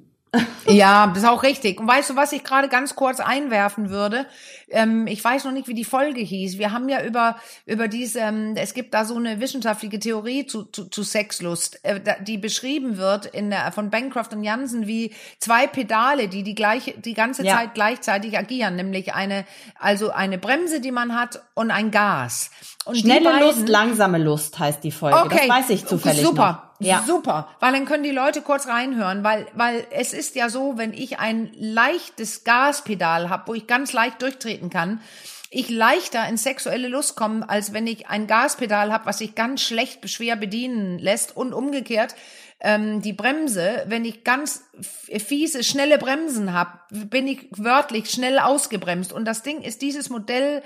[0.67, 1.79] Ja, das ist auch richtig.
[1.79, 4.25] Und weißt du, was ich gerade ganz kurz einwerfen würde?
[4.69, 6.57] Ähm, ich weiß noch nicht, wie die Folge hieß.
[6.57, 10.63] Wir haben ja über über diese, ähm, es gibt da so eine wissenschaftliche Theorie zu,
[10.63, 15.67] zu, zu Sexlust, äh, die beschrieben wird in der, von Bancroft und Jansen wie zwei
[15.67, 17.55] Pedale, die die gleiche die ganze Ja.
[17.57, 19.45] Zeit gleichzeitig agieren, nämlich eine
[19.79, 22.51] also eine Bremse, die man hat und ein Gas.
[22.85, 25.29] Und Schnelle beiden- Lust, langsame Lust heißt die Folge.
[25.29, 26.51] Das weiß ich zufällig Super.
[26.79, 26.85] noch.
[26.85, 27.03] Ja.
[27.07, 30.93] Super, weil dann können die Leute kurz reinhören, weil weil es ist ja so, wenn
[30.93, 34.21] ich ein leichtes Gaspedal habe, wo ich ganz leicht
[34.57, 35.01] durchtreten kann,
[35.49, 39.61] ich leichter in sexuelle Lust komme, als wenn ich ein Gaspedal habe, was sich ganz
[39.61, 42.15] schlecht schwer bedienen lässt und umgekehrt
[42.59, 49.13] ähm, die Bremse, wenn ich ganz fiese, schnelle Bremsen habe, bin ich wörtlich schnell ausgebremst.
[49.13, 50.63] Und das Ding ist, dieses Modell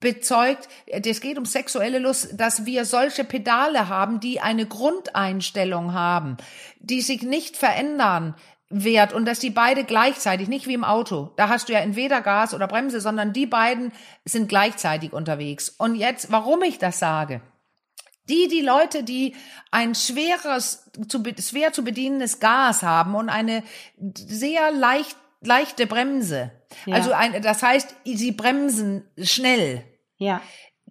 [0.00, 6.38] bezeugt, es geht um sexuelle Lust, dass wir solche Pedale haben, die eine Grundeinstellung haben,
[6.80, 8.34] die sich nicht verändern
[8.74, 12.20] wert und dass die beide gleichzeitig, nicht wie im Auto, da hast du ja entweder
[12.20, 13.92] Gas oder Bremse, sondern die beiden
[14.24, 15.68] sind gleichzeitig unterwegs.
[15.68, 17.40] Und jetzt, warum ich das sage?
[18.28, 19.36] Die, die Leute, die
[19.70, 23.62] ein schweres, zu, schwer zu bedienendes Gas haben und eine
[24.14, 26.50] sehr leicht, leichte Bremse.
[26.86, 26.96] Ja.
[26.96, 29.84] Also ein, das heißt, sie bremsen schnell.
[30.16, 30.40] Ja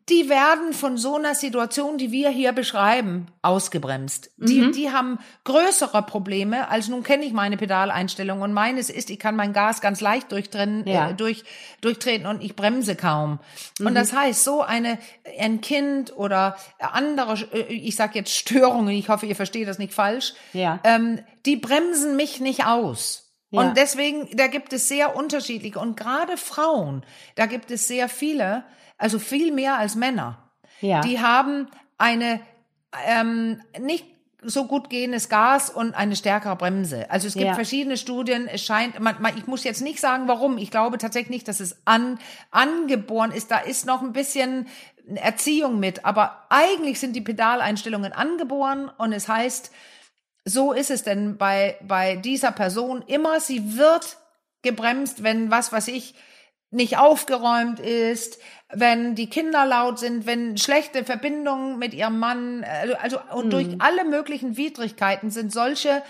[0.09, 4.31] die werden von so einer Situation, die wir hier beschreiben, ausgebremst.
[4.37, 4.71] Die, mhm.
[4.73, 9.37] die haben größere Probleme, als nun kenne ich meine Pedaleinstellung und meines ist, ich kann
[9.37, 11.09] mein Gas ganz leicht durchtrennen, ja.
[11.09, 11.45] äh, durch,
[11.79, 13.39] durchtreten und ich bremse kaum.
[13.79, 13.87] Mhm.
[13.87, 14.99] Und das heißt, so eine,
[15.39, 19.93] ein Kind oder andere, äh, ich sag jetzt Störungen, ich hoffe, ihr versteht das nicht
[19.93, 20.79] falsch, ja.
[20.83, 23.22] ähm, die bremsen mich nicht aus.
[23.53, 23.61] Ja.
[23.61, 28.63] Und deswegen, da gibt es sehr unterschiedliche und gerade Frauen, da gibt es sehr viele,
[28.97, 30.49] also viel mehr als Männer.
[30.81, 31.01] Ja.
[31.01, 31.67] Die haben
[31.99, 32.39] eine
[33.07, 34.05] ähm, nicht
[34.41, 37.09] so gut gehendes Gas und eine stärkere Bremse.
[37.11, 37.53] Also es gibt ja.
[37.53, 38.47] verschiedene Studien.
[38.47, 40.57] Es scheint, man, man, ich muss jetzt nicht sagen, warum.
[40.57, 42.17] Ich glaube tatsächlich nicht, dass es an,
[42.49, 43.51] angeboren ist.
[43.51, 44.67] Da ist noch ein bisschen
[45.13, 46.05] Erziehung mit.
[46.05, 49.71] Aber eigentlich sind die Pedaleinstellungen angeboren und es heißt,
[50.45, 53.39] so ist es denn bei, bei dieser Person immer.
[53.39, 54.17] Sie wird
[54.61, 56.15] gebremst, wenn was, was ich,
[56.73, 62.95] nicht aufgeräumt ist, wenn die Kinder laut sind, wenn schlechte Verbindungen mit ihrem Mann, also,
[62.95, 63.49] also und mhm.
[63.51, 66.01] durch alle möglichen Widrigkeiten sind solche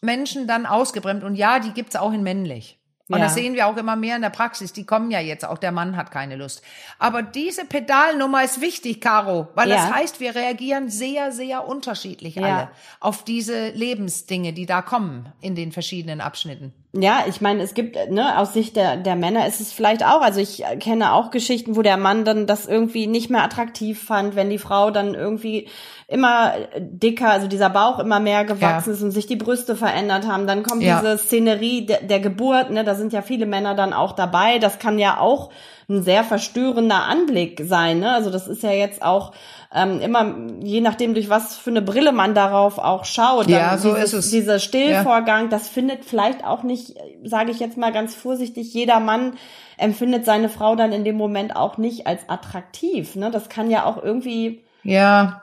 [0.00, 1.24] Menschen dann ausgebremst.
[1.24, 2.81] Und ja, die gibt's auch in männlich.
[3.12, 3.26] Und ja.
[3.26, 4.72] das sehen wir auch immer mehr in der Praxis.
[4.72, 6.62] Die kommen ja jetzt, auch der Mann hat keine Lust.
[6.98, 9.76] Aber diese Pedalnummer ist wichtig, Caro, weil ja.
[9.76, 12.42] das heißt, wir reagieren sehr, sehr unterschiedlich ja.
[12.42, 12.70] alle
[13.00, 16.72] auf diese Lebensdinge, die da kommen in den verschiedenen Abschnitten.
[16.94, 20.20] Ja, ich meine, es gibt, ne, aus Sicht der, der Männer ist es vielleicht auch,
[20.20, 24.36] also ich kenne auch Geschichten, wo der Mann dann das irgendwie nicht mehr attraktiv fand,
[24.36, 25.68] wenn die Frau dann irgendwie
[26.12, 28.94] immer dicker, also dieser Bauch immer mehr gewachsen ja.
[28.94, 30.46] ist und sich die Brüste verändert haben.
[30.46, 31.00] Dann kommt ja.
[31.00, 34.58] diese Szenerie der, der Geburt, ne, da sind ja viele Männer dann auch dabei.
[34.58, 35.50] Das kann ja auch
[35.88, 38.12] ein sehr verstörender Anblick sein, ne?
[38.12, 39.32] Also das ist ja jetzt auch
[39.74, 43.48] ähm, immer, je nachdem, durch was für eine Brille man darauf auch schaut.
[43.48, 44.30] Ja, so dieses, ist es.
[44.30, 45.48] Dieser Stillvorgang, ja.
[45.48, 46.94] das findet vielleicht auch nicht,
[47.24, 49.34] sage ich jetzt mal ganz vorsichtig, jeder Mann
[49.78, 53.16] empfindet seine Frau dann in dem Moment auch nicht als attraktiv.
[53.16, 53.30] Ne?
[53.30, 54.62] Das kann ja auch irgendwie.
[54.82, 55.41] Ja.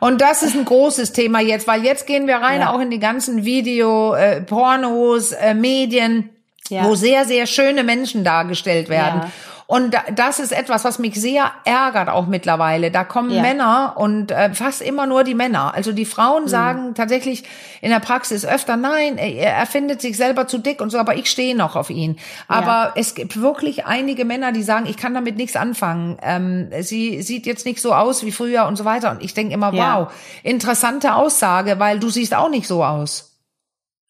[0.00, 2.72] Und das ist ein großes Thema jetzt, weil jetzt gehen wir rein ja.
[2.72, 6.30] auch in die ganzen Video, äh, Pornos, äh, Medien,
[6.68, 6.84] ja.
[6.84, 9.22] wo sehr, sehr schöne Menschen dargestellt werden.
[9.22, 9.30] Ja.
[9.66, 12.90] Und das ist etwas, was mich sehr ärgert auch mittlerweile.
[12.90, 13.42] Da kommen ja.
[13.42, 15.74] Männer und äh, fast immer nur die Männer.
[15.74, 16.48] Also die Frauen mhm.
[16.48, 17.44] sagen tatsächlich
[17.80, 21.30] in der Praxis öfter, nein, er findet sich selber zu dick und so, aber ich
[21.30, 22.18] stehe noch auf ihn.
[22.48, 22.92] Aber ja.
[22.96, 26.18] es gibt wirklich einige Männer, die sagen, ich kann damit nichts anfangen.
[26.22, 29.10] Ähm, sie sieht jetzt nicht so aus wie früher und so weiter.
[29.10, 30.00] Und ich denke immer, ja.
[30.00, 33.31] wow, interessante Aussage, weil du siehst auch nicht so aus.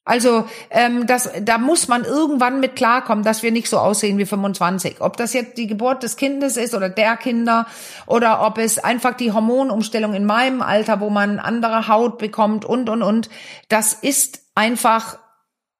[0.04, 4.26] Also ähm, das, da muss man irgendwann mit klarkommen, dass wir nicht so aussehen wie
[4.26, 5.00] 25.
[5.00, 7.66] Ob das jetzt die Geburt des Kindes ist oder der Kinder
[8.06, 12.88] oder ob es einfach die Hormonumstellung in meinem Alter, wo man andere Haut bekommt und
[12.88, 13.30] und und.
[13.68, 15.18] Das ist einfach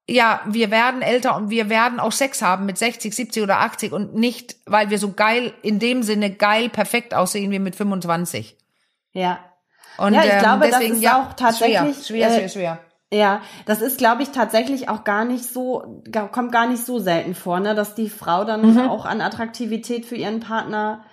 [0.08, 3.92] ja, wir werden älter und wir werden auch Sex haben mit 60, 70 oder 80
[3.92, 8.56] und nicht, weil wir so geil, in dem Sinne geil, perfekt aussehen wie mit 25.
[9.12, 9.38] Ja.
[9.98, 12.48] Und ja, ich glaube, ähm, deswegen, das ist ja, auch tatsächlich schwer, schwer, schwer.
[12.48, 12.78] schwer.
[13.12, 17.34] Ja, das ist, glaube ich, tatsächlich auch gar nicht so, kommt gar nicht so selten
[17.34, 18.88] vor, ne, dass die Frau dann mhm.
[18.88, 21.04] auch an Attraktivität für ihren Partner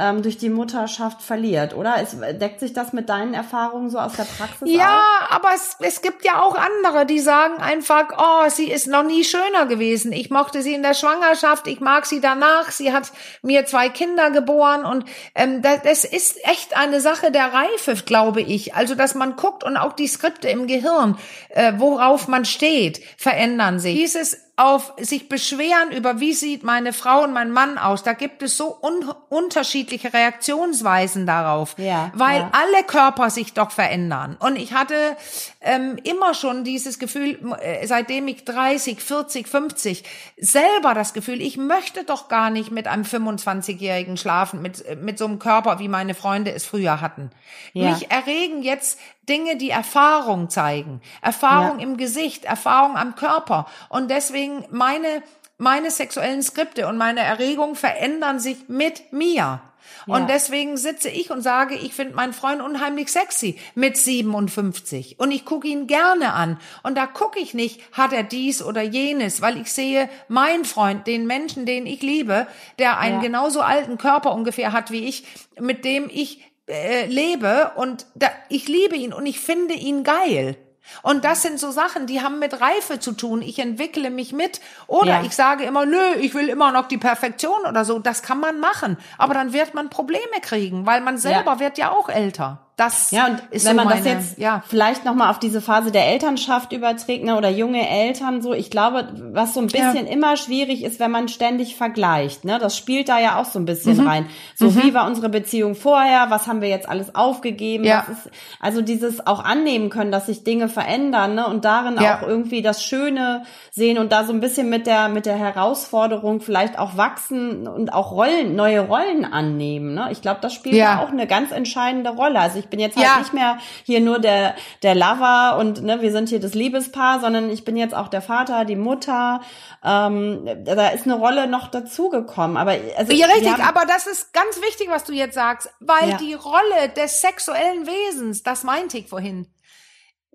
[0.00, 1.96] ähm, durch die Mutterschaft verliert, oder?
[2.00, 4.68] Es, deckt sich das mit deinen Erfahrungen so aus der Praxis?
[4.68, 5.32] Ja, auf?
[5.32, 9.24] aber es, es gibt ja auch andere, die sagen einfach, oh, sie ist noch nie
[9.24, 10.12] schöner gewesen.
[10.12, 14.30] Ich mochte sie in der Schwangerschaft, ich mag sie danach, sie hat mir zwei Kinder
[14.30, 18.74] geboren und ähm, das, das ist echt eine Sache der Reife, glaube ich.
[18.74, 21.18] Also, dass man guckt und auch die Skripte im Gehirn,
[21.50, 23.96] äh, worauf man steht, verändern sich.
[23.96, 28.02] Dieses auf sich beschweren über, wie sieht meine Frau und mein Mann aus.
[28.02, 32.50] Da gibt es so un unterschiedliche Reaktionsweisen darauf, ja, weil ja.
[32.52, 34.36] alle Körper sich doch verändern.
[34.38, 35.16] Und ich hatte
[35.62, 40.04] ähm, immer schon dieses Gefühl, äh, seitdem ich 30, 40, 50,
[40.36, 45.24] selber das Gefühl, ich möchte doch gar nicht mit einem 25-Jährigen schlafen, mit, mit so
[45.24, 47.30] einem Körper, wie meine Freunde es früher hatten.
[47.72, 47.92] Ja.
[47.92, 51.00] Mich erregen jetzt Dinge, die Erfahrung zeigen.
[51.22, 51.84] Erfahrung ja.
[51.84, 53.66] im Gesicht, Erfahrung am Körper.
[53.88, 55.22] Und deswegen meine,
[55.58, 59.60] meine sexuellen Skripte und meine Erregung verändern sich mit mir.
[60.06, 65.30] Und deswegen sitze ich und sage, ich finde meinen Freund unheimlich sexy mit 57 und
[65.30, 66.58] ich gucke ihn gerne an.
[66.82, 71.06] Und da gucke ich nicht, hat er dies oder jenes, weil ich sehe, mein Freund,
[71.06, 72.46] den Menschen, den ich liebe,
[72.78, 73.22] der einen ja.
[73.22, 75.24] genauso alten Körper ungefähr hat wie ich,
[75.58, 80.56] mit dem ich äh, lebe und da, ich liebe ihn und ich finde ihn geil.
[81.02, 83.42] Und das sind so Sachen, die haben mit Reife zu tun.
[83.42, 84.60] Ich entwickle mich mit.
[84.86, 85.22] Oder ja.
[85.22, 87.98] ich sage immer, nö, ich will immer noch die Perfektion oder so.
[87.98, 88.96] Das kann man machen.
[89.18, 91.60] Aber dann wird man Probleme kriegen, weil man selber ja.
[91.60, 92.69] wird ja auch älter.
[92.80, 94.64] Das ja, und ist wenn so man meine, das jetzt ja.
[94.66, 99.06] vielleicht nochmal auf diese Phase der Elternschaft überträgt, ne, oder junge Eltern so, ich glaube,
[99.34, 100.12] was so ein bisschen ja.
[100.12, 103.66] immer schwierig ist, wenn man ständig vergleicht, ne, das spielt da ja auch so ein
[103.66, 104.08] bisschen mhm.
[104.08, 104.26] rein.
[104.54, 104.82] So, mhm.
[104.82, 106.30] wie war unsere Beziehung vorher?
[106.30, 107.84] Was haben wir jetzt alles aufgegeben?
[107.84, 108.06] Ja.
[108.10, 112.16] Ist, also dieses auch annehmen können, dass sich Dinge verändern, ne, und darin ja.
[112.16, 116.40] auch irgendwie das Schöne sehen und da so ein bisschen mit der, mit der Herausforderung
[116.40, 120.08] vielleicht auch wachsen und auch Rollen, neue Rollen annehmen, ne.
[120.12, 120.94] Ich glaube, das spielt ja.
[120.94, 122.40] da auch eine ganz entscheidende Rolle.
[122.40, 123.18] Also ich bin jetzt halt ja.
[123.18, 127.50] nicht mehr hier nur der, der Lover und ne, wir sind hier das Liebespaar, sondern
[127.50, 129.40] ich bin jetzt auch der Vater, die Mutter.
[129.84, 132.56] Ähm, da ist eine Rolle noch dazugekommen.
[132.56, 136.16] Aber also, ja, richtig, aber das ist ganz wichtig, was du jetzt sagst, weil ja.
[136.16, 139.46] die Rolle des sexuellen Wesens, das meinte ich vorhin,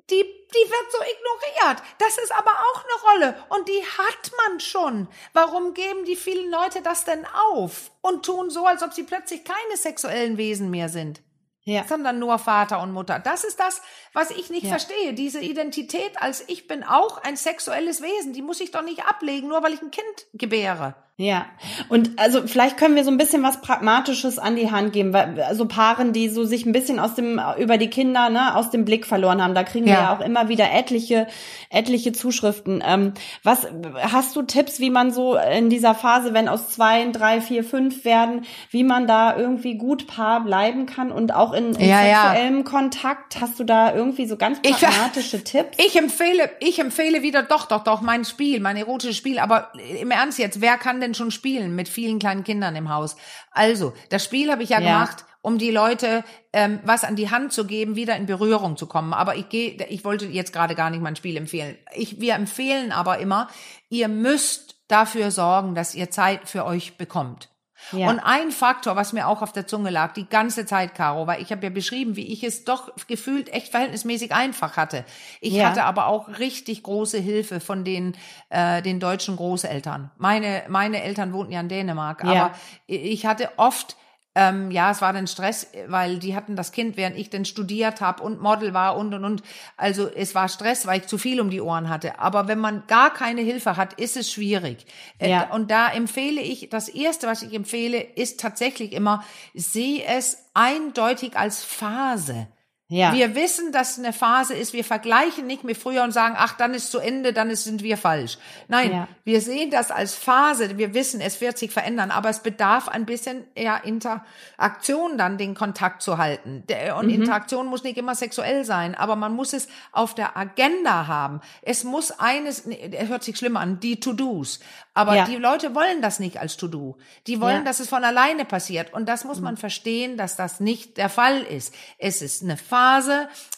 [0.10, 1.84] die, die wird so ignoriert.
[1.98, 5.08] Das ist aber auch eine Rolle und die hat man schon.
[5.34, 9.44] Warum geben die vielen Leute das denn auf und tun so, als ob sie plötzlich
[9.44, 11.22] keine sexuellen Wesen mehr sind?
[11.66, 11.84] Ja.
[11.88, 13.20] sondern nur Vater und Mutter.
[13.20, 13.82] Das ist das,
[14.14, 14.70] was ich nicht ja.
[14.70, 15.14] verstehe.
[15.14, 19.50] Diese Identität als ich bin auch ein sexuelles Wesen, die muss ich doch nicht ablegen,
[19.50, 20.96] nur weil ich ein Kind gebäre.
[21.18, 21.46] Ja,
[21.88, 25.42] und also vielleicht können wir so ein bisschen was Pragmatisches an die Hand geben, weil
[25.44, 28.84] also Paaren, die so sich ein bisschen aus dem über die Kinder ne aus dem
[28.84, 29.94] Blick verloren haben, da kriegen ja.
[29.94, 31.28] wir ja auch immer wieder etliche
[31.70, 32.84] etliche Zuschriften.
[32.86, 33.14] Ähm,
[33.44, 33.66] was
[34.02, 38.04] hast du Tipps, wie man so in dieser Phase, wenn aus zwei, drei, vier, fünf
[38.04, 42.58] werden, wie man da irgendwie gut Paar bleiben kann und auch in, in ja, sexuellem
[42.58, 42.64] ja.
[42.64, 43.40] Kontakt?
[43.40, 45.78] Hast du da irgendwie so ganz pragmatische ich, Tipps?
[45.78, 49.40] Ich empfehle, ich empfehle wieder doch, doch, doch mein Spiel, mein erotisches Spiel.
[49.40, 53.16] Aber im Ernst jetzt, wer kann denn schon spielen mit vielen kleinen Kindern im Haus?
[53.52, 54.94] Also, das Spiel habe ich ja, ja.
[54.94, 58.88] gemacht, um die Leute ähm, was an die Hand zu geben, wieder in Berührung zu
[58.88, 59.14] kommen.
[59.14, 61.78] Aber ich gehe, ich wollte jetzt gerade gar nicht mein Spiel empfehlen.
[61.94, 63.48] Ich, wir empfehlen aber immer,
[63.90, 67.50] ihr müsst dafür sorgen, dass ihr Zeit für euch bekommt.
[67.92, 68.10] Ja.
[68.10, 71.42] Und ein Faktor, was mir auch auf der Zunge lag, die ganze Zeit, Caro, weil
[71.42, 75.06] ich habe ja beschrieben, wie ich es doch gefühlt echt verhältnismäßig einfach hatte.
[75.42, 75.70] Ich ja.
[75.70, 78.16] hatte aber auch richtig große Hilfe von den,
[78.50, 80.12] äh, den deutschen Großeltern.
[80.18, 82.32] Meine, meine Eltern wohnten ja in Dänemark, ja.
[82.32, 82.56] aber
[82.88, 83.98] ich hatte oft
[84.36, 88.02] ähm, ja, es war dann Stress, weil die hatten das Kind, während ich dann studiert
[88.02, 89.44] habe und Model war und und und.
[89.78, 92.20] Also es war Stress, weil ich zu viel um die Ohren hatte.
[92.20, 94.86] Aber wenn man gar keine Hilfe hat, ist es schwierig.
[95.20, 95.50] Äh, ja.
[95.52, 99.24] Und da empfehle ich, das Erste, was ich empfehle, ist tatsächlich immer,
[99.54, 102.48] sehe es eindeutig als Phase.
[102.88, 103.14] Ja.
[103.14, 104.74] Wir wissen, dass eine Phase ist.
[104.74, 107.82] Wir vergleichen nicht mit früher und sagen, ach, dann ist zu Ende, dann ist, sind
[107.82, 108.38] wir falsch.
[108.68, 109.08] Nein, ja.
[109.24, 110.78] wir sehen das als Phase.
[110.78, 115.56] Wir wissen, es wird sich verändern, aber es bedarf ein bisschen ja, Interaktion dann, den
[115.56, 116.64] Kontakt zu halten.
[117.00, 117.14] Und mhm.
[117.14, 121.42] Interaktion muss nicht immer sexuell sein, aber man muss es auf der Agenda haben.
[121.64, 124.60] Es muss eines, nee, hört sich schlimm an, die To-Dos.
[124.94, 125.26] Aber ja.
[125.26, 126.98] die Leute wollen das nicht als To-Do.
[127.26, 127.64] Die wollen, ja.
[127.64, 128.94] dass es von alleine passiert.
[128.94, 129.60] Und das muss man mhm.
[129.60, 131.74] verstehen, dass das nicht der Fall ist.
[131.98, 132.75] Es ist eine Phase,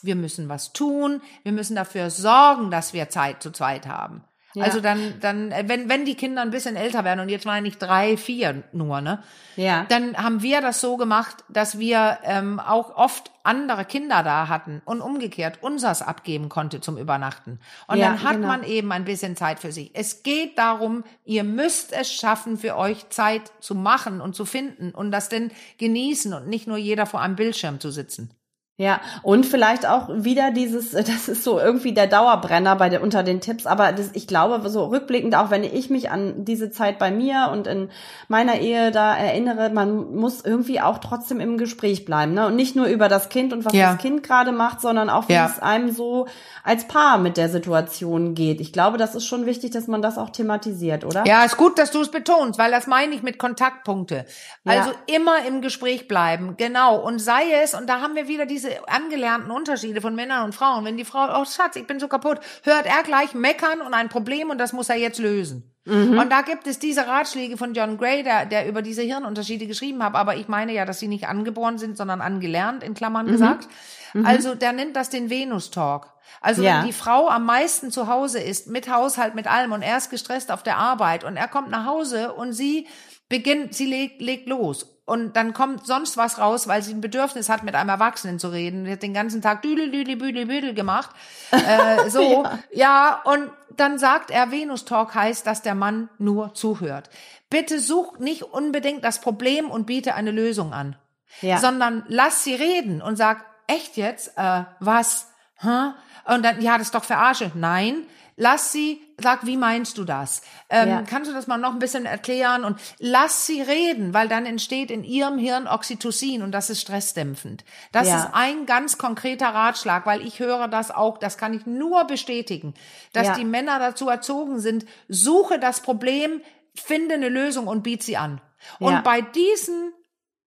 [0.02, 4.24] wir müssen was tun, wir müssen dafür sorgen, dass wir Zeit zu zweit haben.
[4.58, 4.64] Ja.
[4.64, 7.68] Also dann, dann, äh, wenn, wenn die Kinder ein bisschen älter werden, und jetzt meine
[7.68, 9.22] ich drei, vier nur, ne?
[9.56, 9.86] Ja.
[9.90, 14.82] Dann haben wir das so gemacht, dass wir ähm, auch oft andere Kinder da hatten
[14.84, 17.60] und umgekehrt unsers abgeben konnte zum Übernachten.
[17.88, 18.48] Und ja, dann hat genau.
[18.48, 19.92] man eben ein bisschen Zeit für sich.
[19.94, 24.90] Es geht darum, ihr müsst es schaffen, für euch Zeit zu machen und zu finden
[24.92, 28.32] und das denn genießen und nicht nur jeder vor einem Bildschirm zu sitzen.
[28.80, 33.24] Ja, und vielleicht auch wieder dieses, das ist so irgendwie der Dauerbrenner bei der, unter
[33.24, 37.00] den Tipps, aber das, ich glaube, so rückblickend, auch wenn ich mich an diese Zeit
[37.00, 37.90] bei mir und in
[38.28, 42.46] meiner Ehe da erinnere, man muss irgendwie auch trotzdem im Gespräch bleiben, ne?
[42.46, 43.94] Und nicht nur über das Kind und was ja.
[43.94, 45.48] das Kind gerade macht, sondern auch, wie ja.
[45.48, 46.28] es einem so
[46.64, 48.62] als Paar mit der Situation geht.
[48.62, 51.26] Ich glaube, das ist schon wichtig, dass man das auch thematisiert, oder?
[51.26, 54.26] Ja, ist gut, dass du es betonst, weil das meine ich mit Kontaktpunkte.
[54.66, 55.16] Also ja.
[55.16, 57.00] immer im Gespräch bleiben, genau.
[57.00, 60.56] Und sei es, und da haben wir wieder diese diese angelernten Unterschiede von Männern und
[60.56, 60.86] Frauen.
[60.86, 64.10] Wenn die Frau, oh Schatz, ich bin so kaputt, hört er gleich meckern und ein
[64.10, 65.74] Problem und das muss er jetzt lösen.
[65.86, 66.18] Mhm.
[66.18, 70.04] Und da gibt es diese Ratschläge von John Gray, der, der über diese Hirnunterschiede geschrieben
[70.04, 70.16] hat.
[70.16, 73.32] Aber ich meine ja, dass sie nicht angeboren sind, sondern angelernt, in Klammern mhm.
[73.32, 73.68] gesagt.
[74.14, 74.26] Mhm.
[74.26, 76.14] Also der nennt das den Venus-Talk.
[76.42, 76.80] Also ja.
[76.80, 80.10] wenn die Frau am meisten zu Hause ist, mit Haushalt, mit allem und er ist
[80.10, 82.88] gestresst auf der Arbeit und er kommt nach Hause und sie
[83.30, 84.98] beginnt, sie legt, legt los.
[85.06, 88.50] Und dann kommt sonst was raus, weil sie ein Bedürfnis hat, mit einem Erwachsenen zu
[88.50, 88.86] reden.
[88.86, 91.12] Sie hat den ganzen Tag düdel, düdel, büdel, büdel gemacht.
[91.52, 92.60] Äh, so, ja.
[92.74, 97.10] ja, und dann sagt er, Venus Talk heißt, dass der Mann nur zuhört.
[97.50, 100.98] Bitte such nicht unbedingt das Problem und biete eine Lösung an.
[101.42, 101.58] Ja.
[101.60, 105.32] Sondern lass sie reden und sag, echt jetzt, äh, was?
[105.64, 105.94] Huh?
[106.26, 107.52] Und dann, ja, das ist doch verarsche.
[107.56, 108.06] Nein,
[108.38, 110.42] lass sie, sag, wie meinst du das?
[110.70, 111.02] Ähm, ja.
[111.02, 112.64] Kannst du das mal noch ein bisschen erklären?
[112.64, 117.66] Und lass sie reden, weil dann entsteht in ihrem Hirn Oxytocin und das ist stressdämpfend.
[117.92, 118.20] Das ja.
[118.20, 122.74] ist ein ganz konkreter Ratschlag, weil ich höre das auch, das kann ich nur bestätigen,
[123.12, 123.36] dass ja.
[123.36, 126.42] die Männer dazu erzogen sind, suche das Problem,
[126.76, 128.40] finde eine Lösung und biet sie an.
[128.80, 129.94] Und bei diesen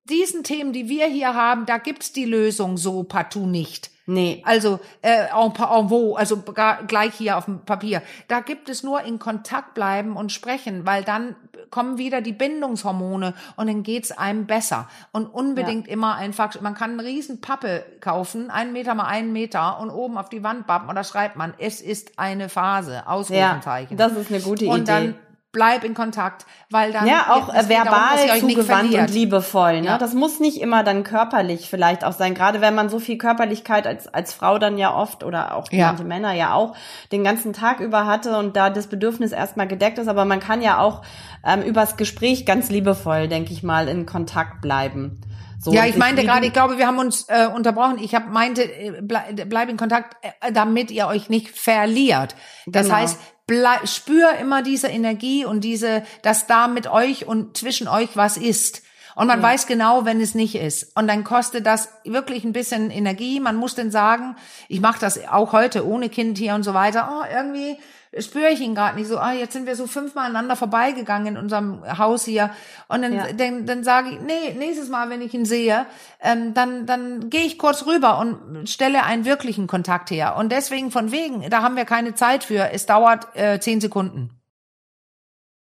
[0.05, 3.90] diesen Themen, die wir hier haben, da gibt's die Lösung so partout nicht.
[4.07, 4.43] Nee.
[4.45, 8.03] Also äh, en, en wo, also gar, gleich hier auf dem Papier.
[8.29, 11.37] Da gibt es nur in Kontakt bleiben und sprechen, weil dann
[11.71, 14.89] kommen wieder die Bindungshormone und dann geht's einem besser.
[15.13, 15.93] Und unbedingt ja.
[15.93, 20.19] immer einfach, man kann eine riesen Pappe kaufen, einen Meter mal einen Meter und oben
[20.19, 23.97] auf die Wand bappen und da schreibt man, es ist eine Phase, Ausrufezeichen.
[23.97, 25.15] Ja, das ist eine gute Idee.
[25.53, 29.81] Bleib in Kontakt, weil dann ja auch äh, verbal darum, zugewandt und liebevoll.
[29.81, 29.99] Ne, ja.
[29.99, 32.35] das muss nicht immer dann körperlich vielleicht auch sein.
[32.35, 35.89] Gerade wenn man so viel Körperlichkeit als als Frau dann ja oft oder auch ja.
[35.89, 36.77] manche Männer ja auch
[37.11, 40.63] den ganzen Tag über hatte und da das Bedürfnis erstmal gedeckt ist, aber man kann
[40.63, 41.03] ja auch
[41.45, 45.21] ähm, übers Gespräch ganz liebevoll, denke ich mal, in Kontakt bleiben.
[45.63, 47.99] So, ja, ich meinte gerade, ich glaube, wir haben uns äh, unterbrochen.
[47.99, 52.35] Ich habe meinte, äh, bleib, bleib in Kontakt, äh, damit ihr euch nicht verliert.
[52.67, 52.97] Das genau.
[52.97, 58.17] heißt, bleib, spür immer diese Energie und diese, dass da mit euch und zwischen euch
[58.17, 58.83] was ist.
[59.17, 59.49] Und man ja.
[59.49, 60.97] weiß genau, wenn es nicht ist.
[60.97, 63.39] Und dann kostet das wirklich ein bisschen Energie.
[63.39, 64.37] Man muss dann sagen,
[64.69, 67.11] ich mache das auch heute ohne Kind hier und so weiter.
[67.13, 67.77] Oh, irgendwie
[68.19, 71.37] spüre ich ihn gerade nicht so, ah, jetzt sind wir so fünfmal aneinander vorbeigegangen in
[71.37, 72.51] unserem Haus hier.
[72.89, 73.33] Und dann, ja.
[73.33, 75.87] dann, dann sage ich, nee, nächstes Mal, wenn ich ihn sehe,
[76.21, 80.37] ähm, dann, dann gehe ich kurz rüber und stelle einen wirklichen Kontakt her.
[80.37, 82.73] Und deswegen von wegen, da haben wir keine Zeit für.
[82.73, 84.31] Es dauert äh, zehn Sekunden.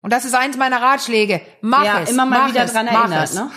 [0.01, 1.41] Und das ist eins meiner Ratschläge.
[1.61, 2.11] Mach ja, es.
[2.11, 3.49] Immer mal wieder es, dran erinnert, ne?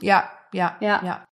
[0.00, 1.24] ja, ja, ja, ja.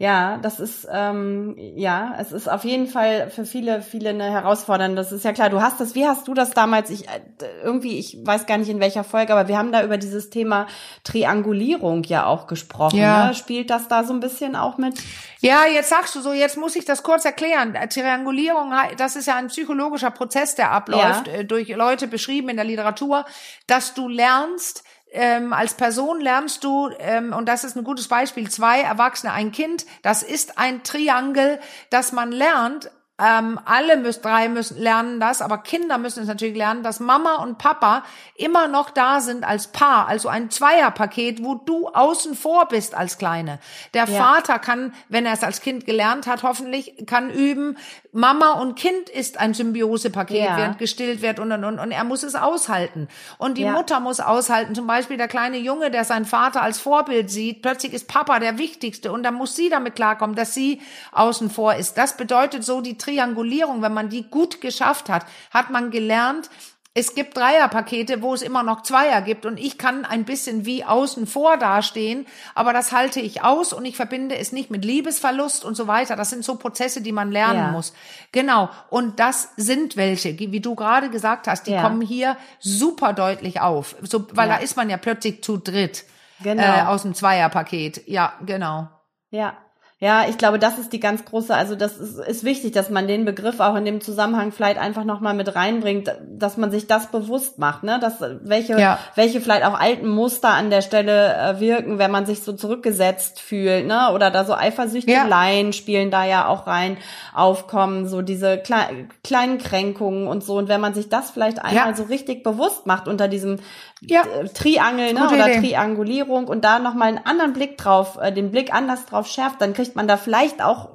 [0.00, 4.94] Ja, das ist ähm, ja, es ist auf jeden Fall für viele, viele eine Herausforderung.
[4.94, 5.50] Das ist ja klar.
[5.50, 5.96] Du hast das.
[5.96, 6.88] Wie hast du das damals?
[6.90, 7.20] Ich äh,
[7.64, 10.68] irgendwie, ich weiß gar nicht in welcher Folge, aber wir haben da über dieses Thema
[11.02, 12.96] Triangulierung ja auch gesprochen.
[12.96, 13.26] Ja.
[13.26, 13.34] Ne?
[13.34, 14.94] Spielt das da so ein bisschen auch mit?
[15.40, 16.32] Ja, jetzt sagst du so.
[16.32, 17.76] Jetzt muss ich das kurz erklären.
[17.90, 21.32] Triangulierung, das ist ja ein psychologischer Prozess, der abläuft ja.
[21.32, 23.24] Äh, durch Leute beschrieben in der Literatur,
[23.66, 28.50] dass du lernst ähm, als Person lernst du, ähm, und das ist ein gutes Beispiel,
[28.50, 32.90] zwei Erwachsene, ein Kind, das ist ein Triangel, dass man lernt,
[33.20, 37.42] ähm, alle müssen, drei müssen lernen das, aber Kinder müssen es natürlich lernen, dass Mama
[37.42, 38.04] und Papa
[38.36, 43.18] immer noch da sind als Paar, also ein Zweierpaket, wo du außen vor bist als
[43.18, 43.58] Kleine.
[43.92, 44.22] Der ja.
[44.22, 47.76] Vater kann, wenn er es als Kind gelernt hat, hoffentlich kann üben,
[48.12, 50.56] Mama und Kind ist ein Symbiosepaket, ja.
[50.56, 53.08] während gestillt wird und, und, und, und er muss es aushalten.
[53.36, 53.72] Und die ja.
[53.72, 57.92] Mutter muss aushalten, zum Beispiel der kleine Junge, der seinen Vater als Vorbild sieht, plötzlich
[57.92, 60.80] ist Papa der Wichtigste und dann muss sie damit klarkommen, dass sie
[61.12, 61.98] außen vor ist.
[61.98, 66.50] Das bedeutet so die Triangulierung, wenn man die gut geschafft hat, hat man gelernt,
[66.94, 70.84] es gibt Dreierpakete, wo es immer noch Zweier gibt und ich kann ein bisschen wie
[70.84, 75.64] außen vor dastehen, aber das halte ich aus und ich verbinde es nicht mit Liebesverlust
[75.64, 76.16] und so weiter.
[76.16, 77.70] Das sind so Prozesse, die man lernen ja.
[77.70, 77.92] muss.
[78.32, 78.68] Genau.
[78.90, 81.82] Und das sind welche, wie du gerade gesagt hast, die ja.
[81.82, 84.56] kommen hier super deutlich auf, so, weil ja.
[84.56, 86.04] da ist man ja plötzlich zu dritt
[86.42, 86.62] genau.
[86.62, 88.08] äh, aus dem Zweierpaket.
[88.08, 88.88] Ja, genau.
[89.30, 89.56] Ja,
[90.00, 93.08] ja, ich glaube, das ist die ganz große, also das ist, ist wichtig, dass man
[93.08, 97.10] den Begriff auch in dem Zusammenhang vielleicht einfach nochmal mit reinbringt, dass man sich das
[97.10, 99.00] bewusst macht, ne, dass welche, ja.
[99.16, 103.40] welche vielleicht auch alten Muster an der Stelle äh, wirken, wenn man sich so zurückgesetzt
[103.40, 105.72] fühlt, ne, oder da so Eifersüchteleien ja.
[105.72, 106.96] spielen da ja auch rein,
[107.34, 110.58] aufkommen, so diese klei kleinen Kränkungen und so.
[110.58, 111.94] Und wenn man sich das vielleicht einmal ja.
[111.96, 113.58] so richtig bewusst macht unter diesem
[114.00, 114.22] ja.
[114.54, 115.68] Triangel, ne, oder Idee.
[115.68, 119.72] Triangulierung und da nochmal einen anderen Blick drauf, äh, den Blick anders drauf schärft, dann
[119.72, 120.90] kriegt man da vielleicht auch,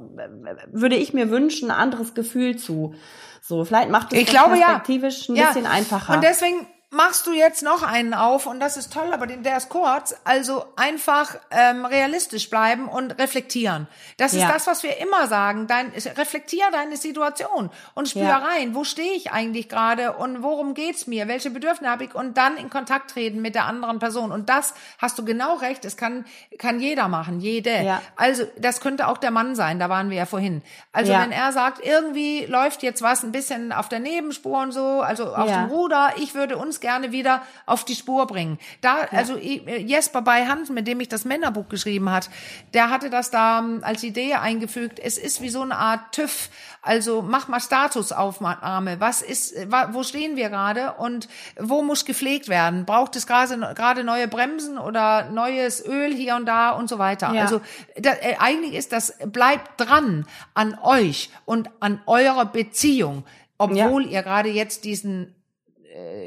[0.72, 2.94] würde ich mir wünschen, ein anderes Gefühl zu.
[3.42, 5.36] So, vielleicht macht es ich glaube, perspektivisch ja.
[5.36, 6.14] ein bisschen einfacher.
[6.14, 9.70] Und deswegen machst du jetzt noch einen auf und das ist toll, aber der ist
[9.70, 10.16] kurz.
[10.24, 13.88] Also einfach ähm, realistisch bleiben und reflektieren.
[14.18, 14.52] Das ist Ja.
[14.52, 15.68] das, was wir immer sagen.
[15.68, 18.38] Dein, reflektier deine Situation und spür Ja.
[18.38, 22.38] rein, wo stehe ich eigentlich gerade und worum geht's mir, welche Bedürfnisse habe ich und
[22.38, 24.32] dann in Kontakt treten mit der anderen Person.
[24.32, 25.86] Und das hast du genau recht.
[25.86, 26.26] Es kann
[26.60, 27.72] kann jeder machen, jede.
[27.84, 28.02] Ja.
[28.16, 29.80] Also das könnte auch der Mann sein.
[29.80, 30.62] Da waren wir ja vorhin.
[30.92, 35.02] Also wenn er sagt, irgendwie läuft jetzt was ein bisschen auf der Nebenspur und so,
[35.02, 38.60] also auf dem Ruder, ich würde uns gerne wieder auf die Spur bringen.
[38.82, 42.30] Da, also ich- äh, Jesper bei Hansen, mit dem ich das Männerbuch geschrieben hat,
[42.76, 45.00] der hatte das da ähm, als Idee eingefügt.
[45.00, 46.50] Es ist wie so eine Art TÜV.
[46.84, 49.00] Also mach mal Statusaufnahme.
[49.00, 51.28] Was ist, äh, wo stehen wir gerade und
[51.60, 52.86] wo muss gepflegt werden?
[52.86, 57.34] Braucht es gerade neue Bremsen oder neues Öl hier und da und so weiter?
[57.34, 57.42] Ja.
[57.44, 57.62] Also
[57.98, 63.24] da, äh, eigentlich ist das, bleibt dran an euch und an eurer Beziehung,
[63.58, 65.34] obwohl ihr gerade jetzt diesen,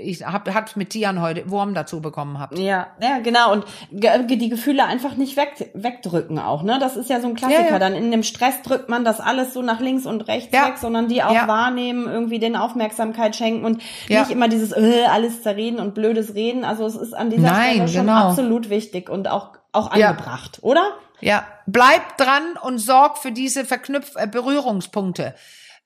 [0.03, 2.59] ich hab, hat mit Tian heute Wurm dazu bekommen habt.
[2.59, 3.53] Ja, ja, genau.
[3.53, 6.79] Und die Gefühle einfach nicht weg, wegdrücken auch, ne?
[6.79, 7.65] Das ist ja so ein Klassiker.
[7.65, 7.79] Ja, ja.
[7.79, 10.67] Dann in dem Stress drückt man das alles so nach links und rechts Ja.
[10.67, 15.43] weg, sondern die auch wahrnehmen, irgendwie den Aufmerksamkeit schenken und nicht immer dieses äh, alles
[15.43, 16.65] zerreden und blödes Reden.
[16.65, 18.29] Also es ist an dieser Nein, Stelle schon genau.
[18.29, 20.93] absolut wichtig und auch, auch angebracht, oder?
[21.21, 25.35] Ja, bleibt dran und sorgt für diese Verknüpf äh, Berührungspunkte.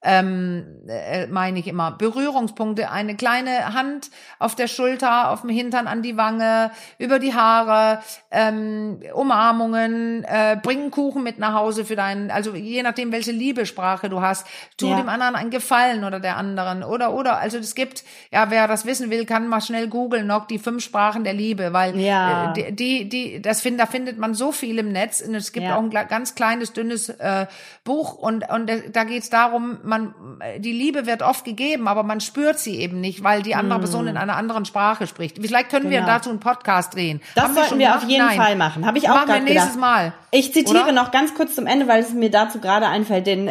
[0.03, 1.91] Ähm, äh, meine ich immer.
[1.91, 7.35] Berührungspunkte, eine kleine Hand auf der Schulter, auf dem Hintern, an die Wange, über die
[7.35, 13.13] Haare, ähm, Umarmungen, äh, bring einen Kuchen mit nach Hause für deinen, also je nachdem,
[13.13, 14.47] welche Liebesprache du hast,
[14.79, 14.97] tu Ja.
[14.97, 17.39] dem anderen einen Gefallen oder der anderen oder oder.
[17.39, 20.83] Also es gibt, ja, wer das wissen will, kann mal schnell googeln noch die fünf
[20.83, 22.55] Sprachen der Liebe, weil Ja.
[22.55, 25.21] äh, die, die, das find, da findet man so viel im Netz.
[25.21, 25.77] Und es gibt Ja.
[25.77, 27.47] auch ein ganz kleines, dünnes äh,
[27.85, 30.15] Buch und, und äh, da geht's darum, man,
[30.59, 34.07] die Liebe wird oft gegeben, aber man spürt sie eben nicht, weil die andere Person
[34.07, 35.37] in einer anderen Sprache spricht.
[35.39, 36.01] Vielleicht können wir.
[36.01, 36.07] Genau.
[36.13, 37.21] dazu einen Podcast drehen.
[37.35, 38.03] Das Haben sollten wir gemacht?
[38.05, 38.37] auf jeden Nein.
[38.41, 38.87] Fall machen.
[38.87, 39.79] Habe ich auch Machen wir nächstes gedacht.
[39.81, 40.13] Mal.
[40.31, 40.93] Ich zitiere Oder?
[40.93, 43.51] noch ganz kurz zum Ende, weil es mir dazu gerade einfällt, den,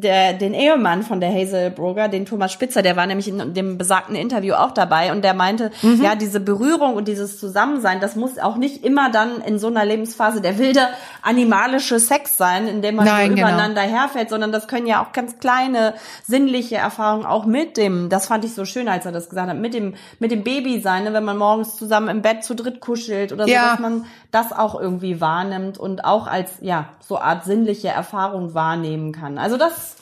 [0.00, 3.78] der, den Ehemann von der Hazel Broger, den Thomas Spitzer, der war nämlich in dem
[3.78, 6.02] besagten Interview auch dabei und der meinte, Mhm.
[6.02, 9.84] ja, diese Berührung und dieses Zusammensein, das muss auch nicht immer dann in so einer
[9.86, 10.86] Lebensphase der wilde
[11.22, 13.48] animalische Sex sein, in dem man Nein, so genau.
[13.48, 15.77] übereinander herfällt, sondern das können ja auch ganz kleine
[16.24, 19.56] sinnliche Erfahrungen auch mit dem, das fand ich so schön, als er das gesagt hat,
[19.56, 22.80] mit dem, mit dem Baby sein, ne, wenn man morgens zusammen im Bett zu dritt
[22.80, 23.70] kuschelt oder so, Ja.
[23.70, 29.12] dass man das auch irgendwie wahrnimmt und auch als, ja, so Art sinnliche Erfahrung wahrnehmen
[29.12, 29.38] kann.
[29.38, 29.96] Also das,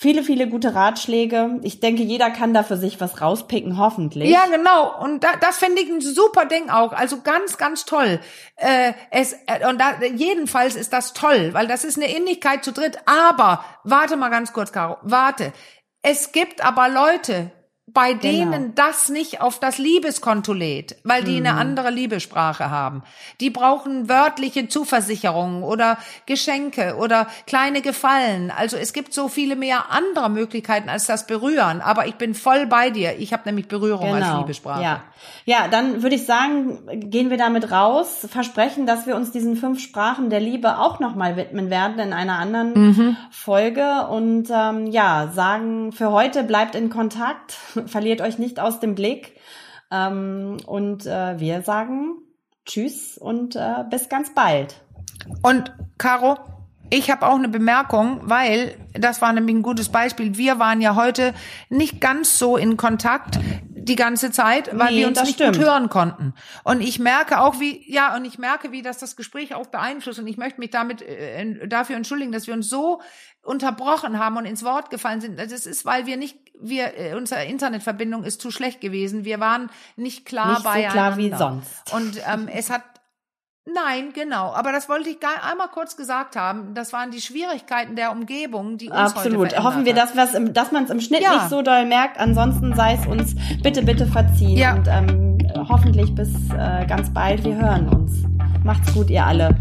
[0.00, 1.58] viele, viele gute Ratschläge.
[1.62, 4.30] Ich denke, jeder kann da für sich was rauspicken, hoffentlich.
[4.30, 4.96] Ja, genau.
[5.02, 6.92] Und da, das finde ich ein super Ding auch.
[6.92, 8.20] Also ganz, ganz toll.
[8.54, 12.72] Äh, es, äh, und da, jedenfalls ist das toll, weil das ist eine Innigkeit zu
[12.72, 12.96] dritt.
[13.06, 15.52] Aber, warte mal ganz kurz, Caro, warte.
[16.00, 17.50] Es gibt aber Leute,
[17.94, 23.02] bei denen das nicht auf das Liebeskonto lädt, weil die eine andere Liebessprache haben.
[23.40, 28.50] Die brauchen wörtliche Zuversicherungen oder Geschenke oder kleine Gefallen.
[28.50, 31.80] Also es gibt so viele mehr andere Möglichkeiten als das Berühren.
[31.80, 33.18] Aber ich bin voll bei dir.
[33.18, 34.80] Ich habe nämlich Berührung als Liebessprache.
[34.80, 34.90] Genau.
[34.90, 35.02] Ja.
[35.44, 36.78] ja, dann würde ich sagen,
[37.10, 41.36] gehen wir damit raus, versprechen, dass wir uns diesen fünf Sprachen der Liebe auch nochmal
[41.36, 43.16] widmen werden in einer anderen Mhm.
[43.30, 44.06] Folge.
[44.08, 47.56] Und ähm, ja, sagen, für heute bleibt in Kontakt,
[47.86, 49.36] verliert euch nicht aus dem Blick.
[49.90, 52.16] Ähm, und äh, wir sagen
[52.66, 54.82] Tschüss und äh, bis ganz bald.
[55.42, 56.36] Und Caro,
[56.90, 60.36] ich habe auch eine Bemerkung, weil das war nämlich ein gutes Beispiel.
[60.36, 61.34] Wir waren ja heute
[61.68, 63.38] nicht ganz so in Kontakt
[63.70, 65.56] die ganze Zeit, weil Nee, wir uns nicht stimmt.
[65.56, 66.34] gut hören konnten.
[66.64, 70.18] Und ich merke auch, wie ja, und ich merke, wie das das Gespräch auch beeinflusst.
[70.18, 73.00] Und ich möchte mich damit äh, dafür entschuldigen, dass wir uns so
[73.48, 75.38] unterbrochen haben und ins Wort gefallen sind.
[75.38, 79.24] Das ist, weil wir nicht, wir äh, unsere Internetverbindung ist zu schlecht gewesen.
[79.24, 80.92] Wir waren nicht klar Nicht so beieinander.
[80.92, 81.92] klar wie sonst.
[81.92, 82.82] Und ähm, es hat
[83.70, 84.54] Nein, genau.
[84.54, 86.72] Aber das wollte ich gar einmal kurz gesagt haben.
[86.72, 89.54] Das waren die Schwierigkeiten der Umgebung, die uns Absolut.
[89.58, 91.34] Hoffen wir, dass, im, dass man es im Schnitt Ja.
[91.34, 92.18] nicht so doll merkt.
[92.18, 94.56] Ansonsten sei es uns bitte, bitte verziehen.
[94.56, 94.74] Ja.
[94.74, 95.38] Und ähm,
[95.68, 97.44] hoffentlich bis äh, ganz bald.
[97.44, 98.22] Wir hören uns.
[98.64, 99.54] Macht's gut, ihr alle.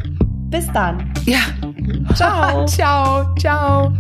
[0.50, 1.12] Bis dann.
[1.26, 1.39] Ja.
[2.16, 2.66] Ciao.
[2.68, 3.93] ciao, ciao.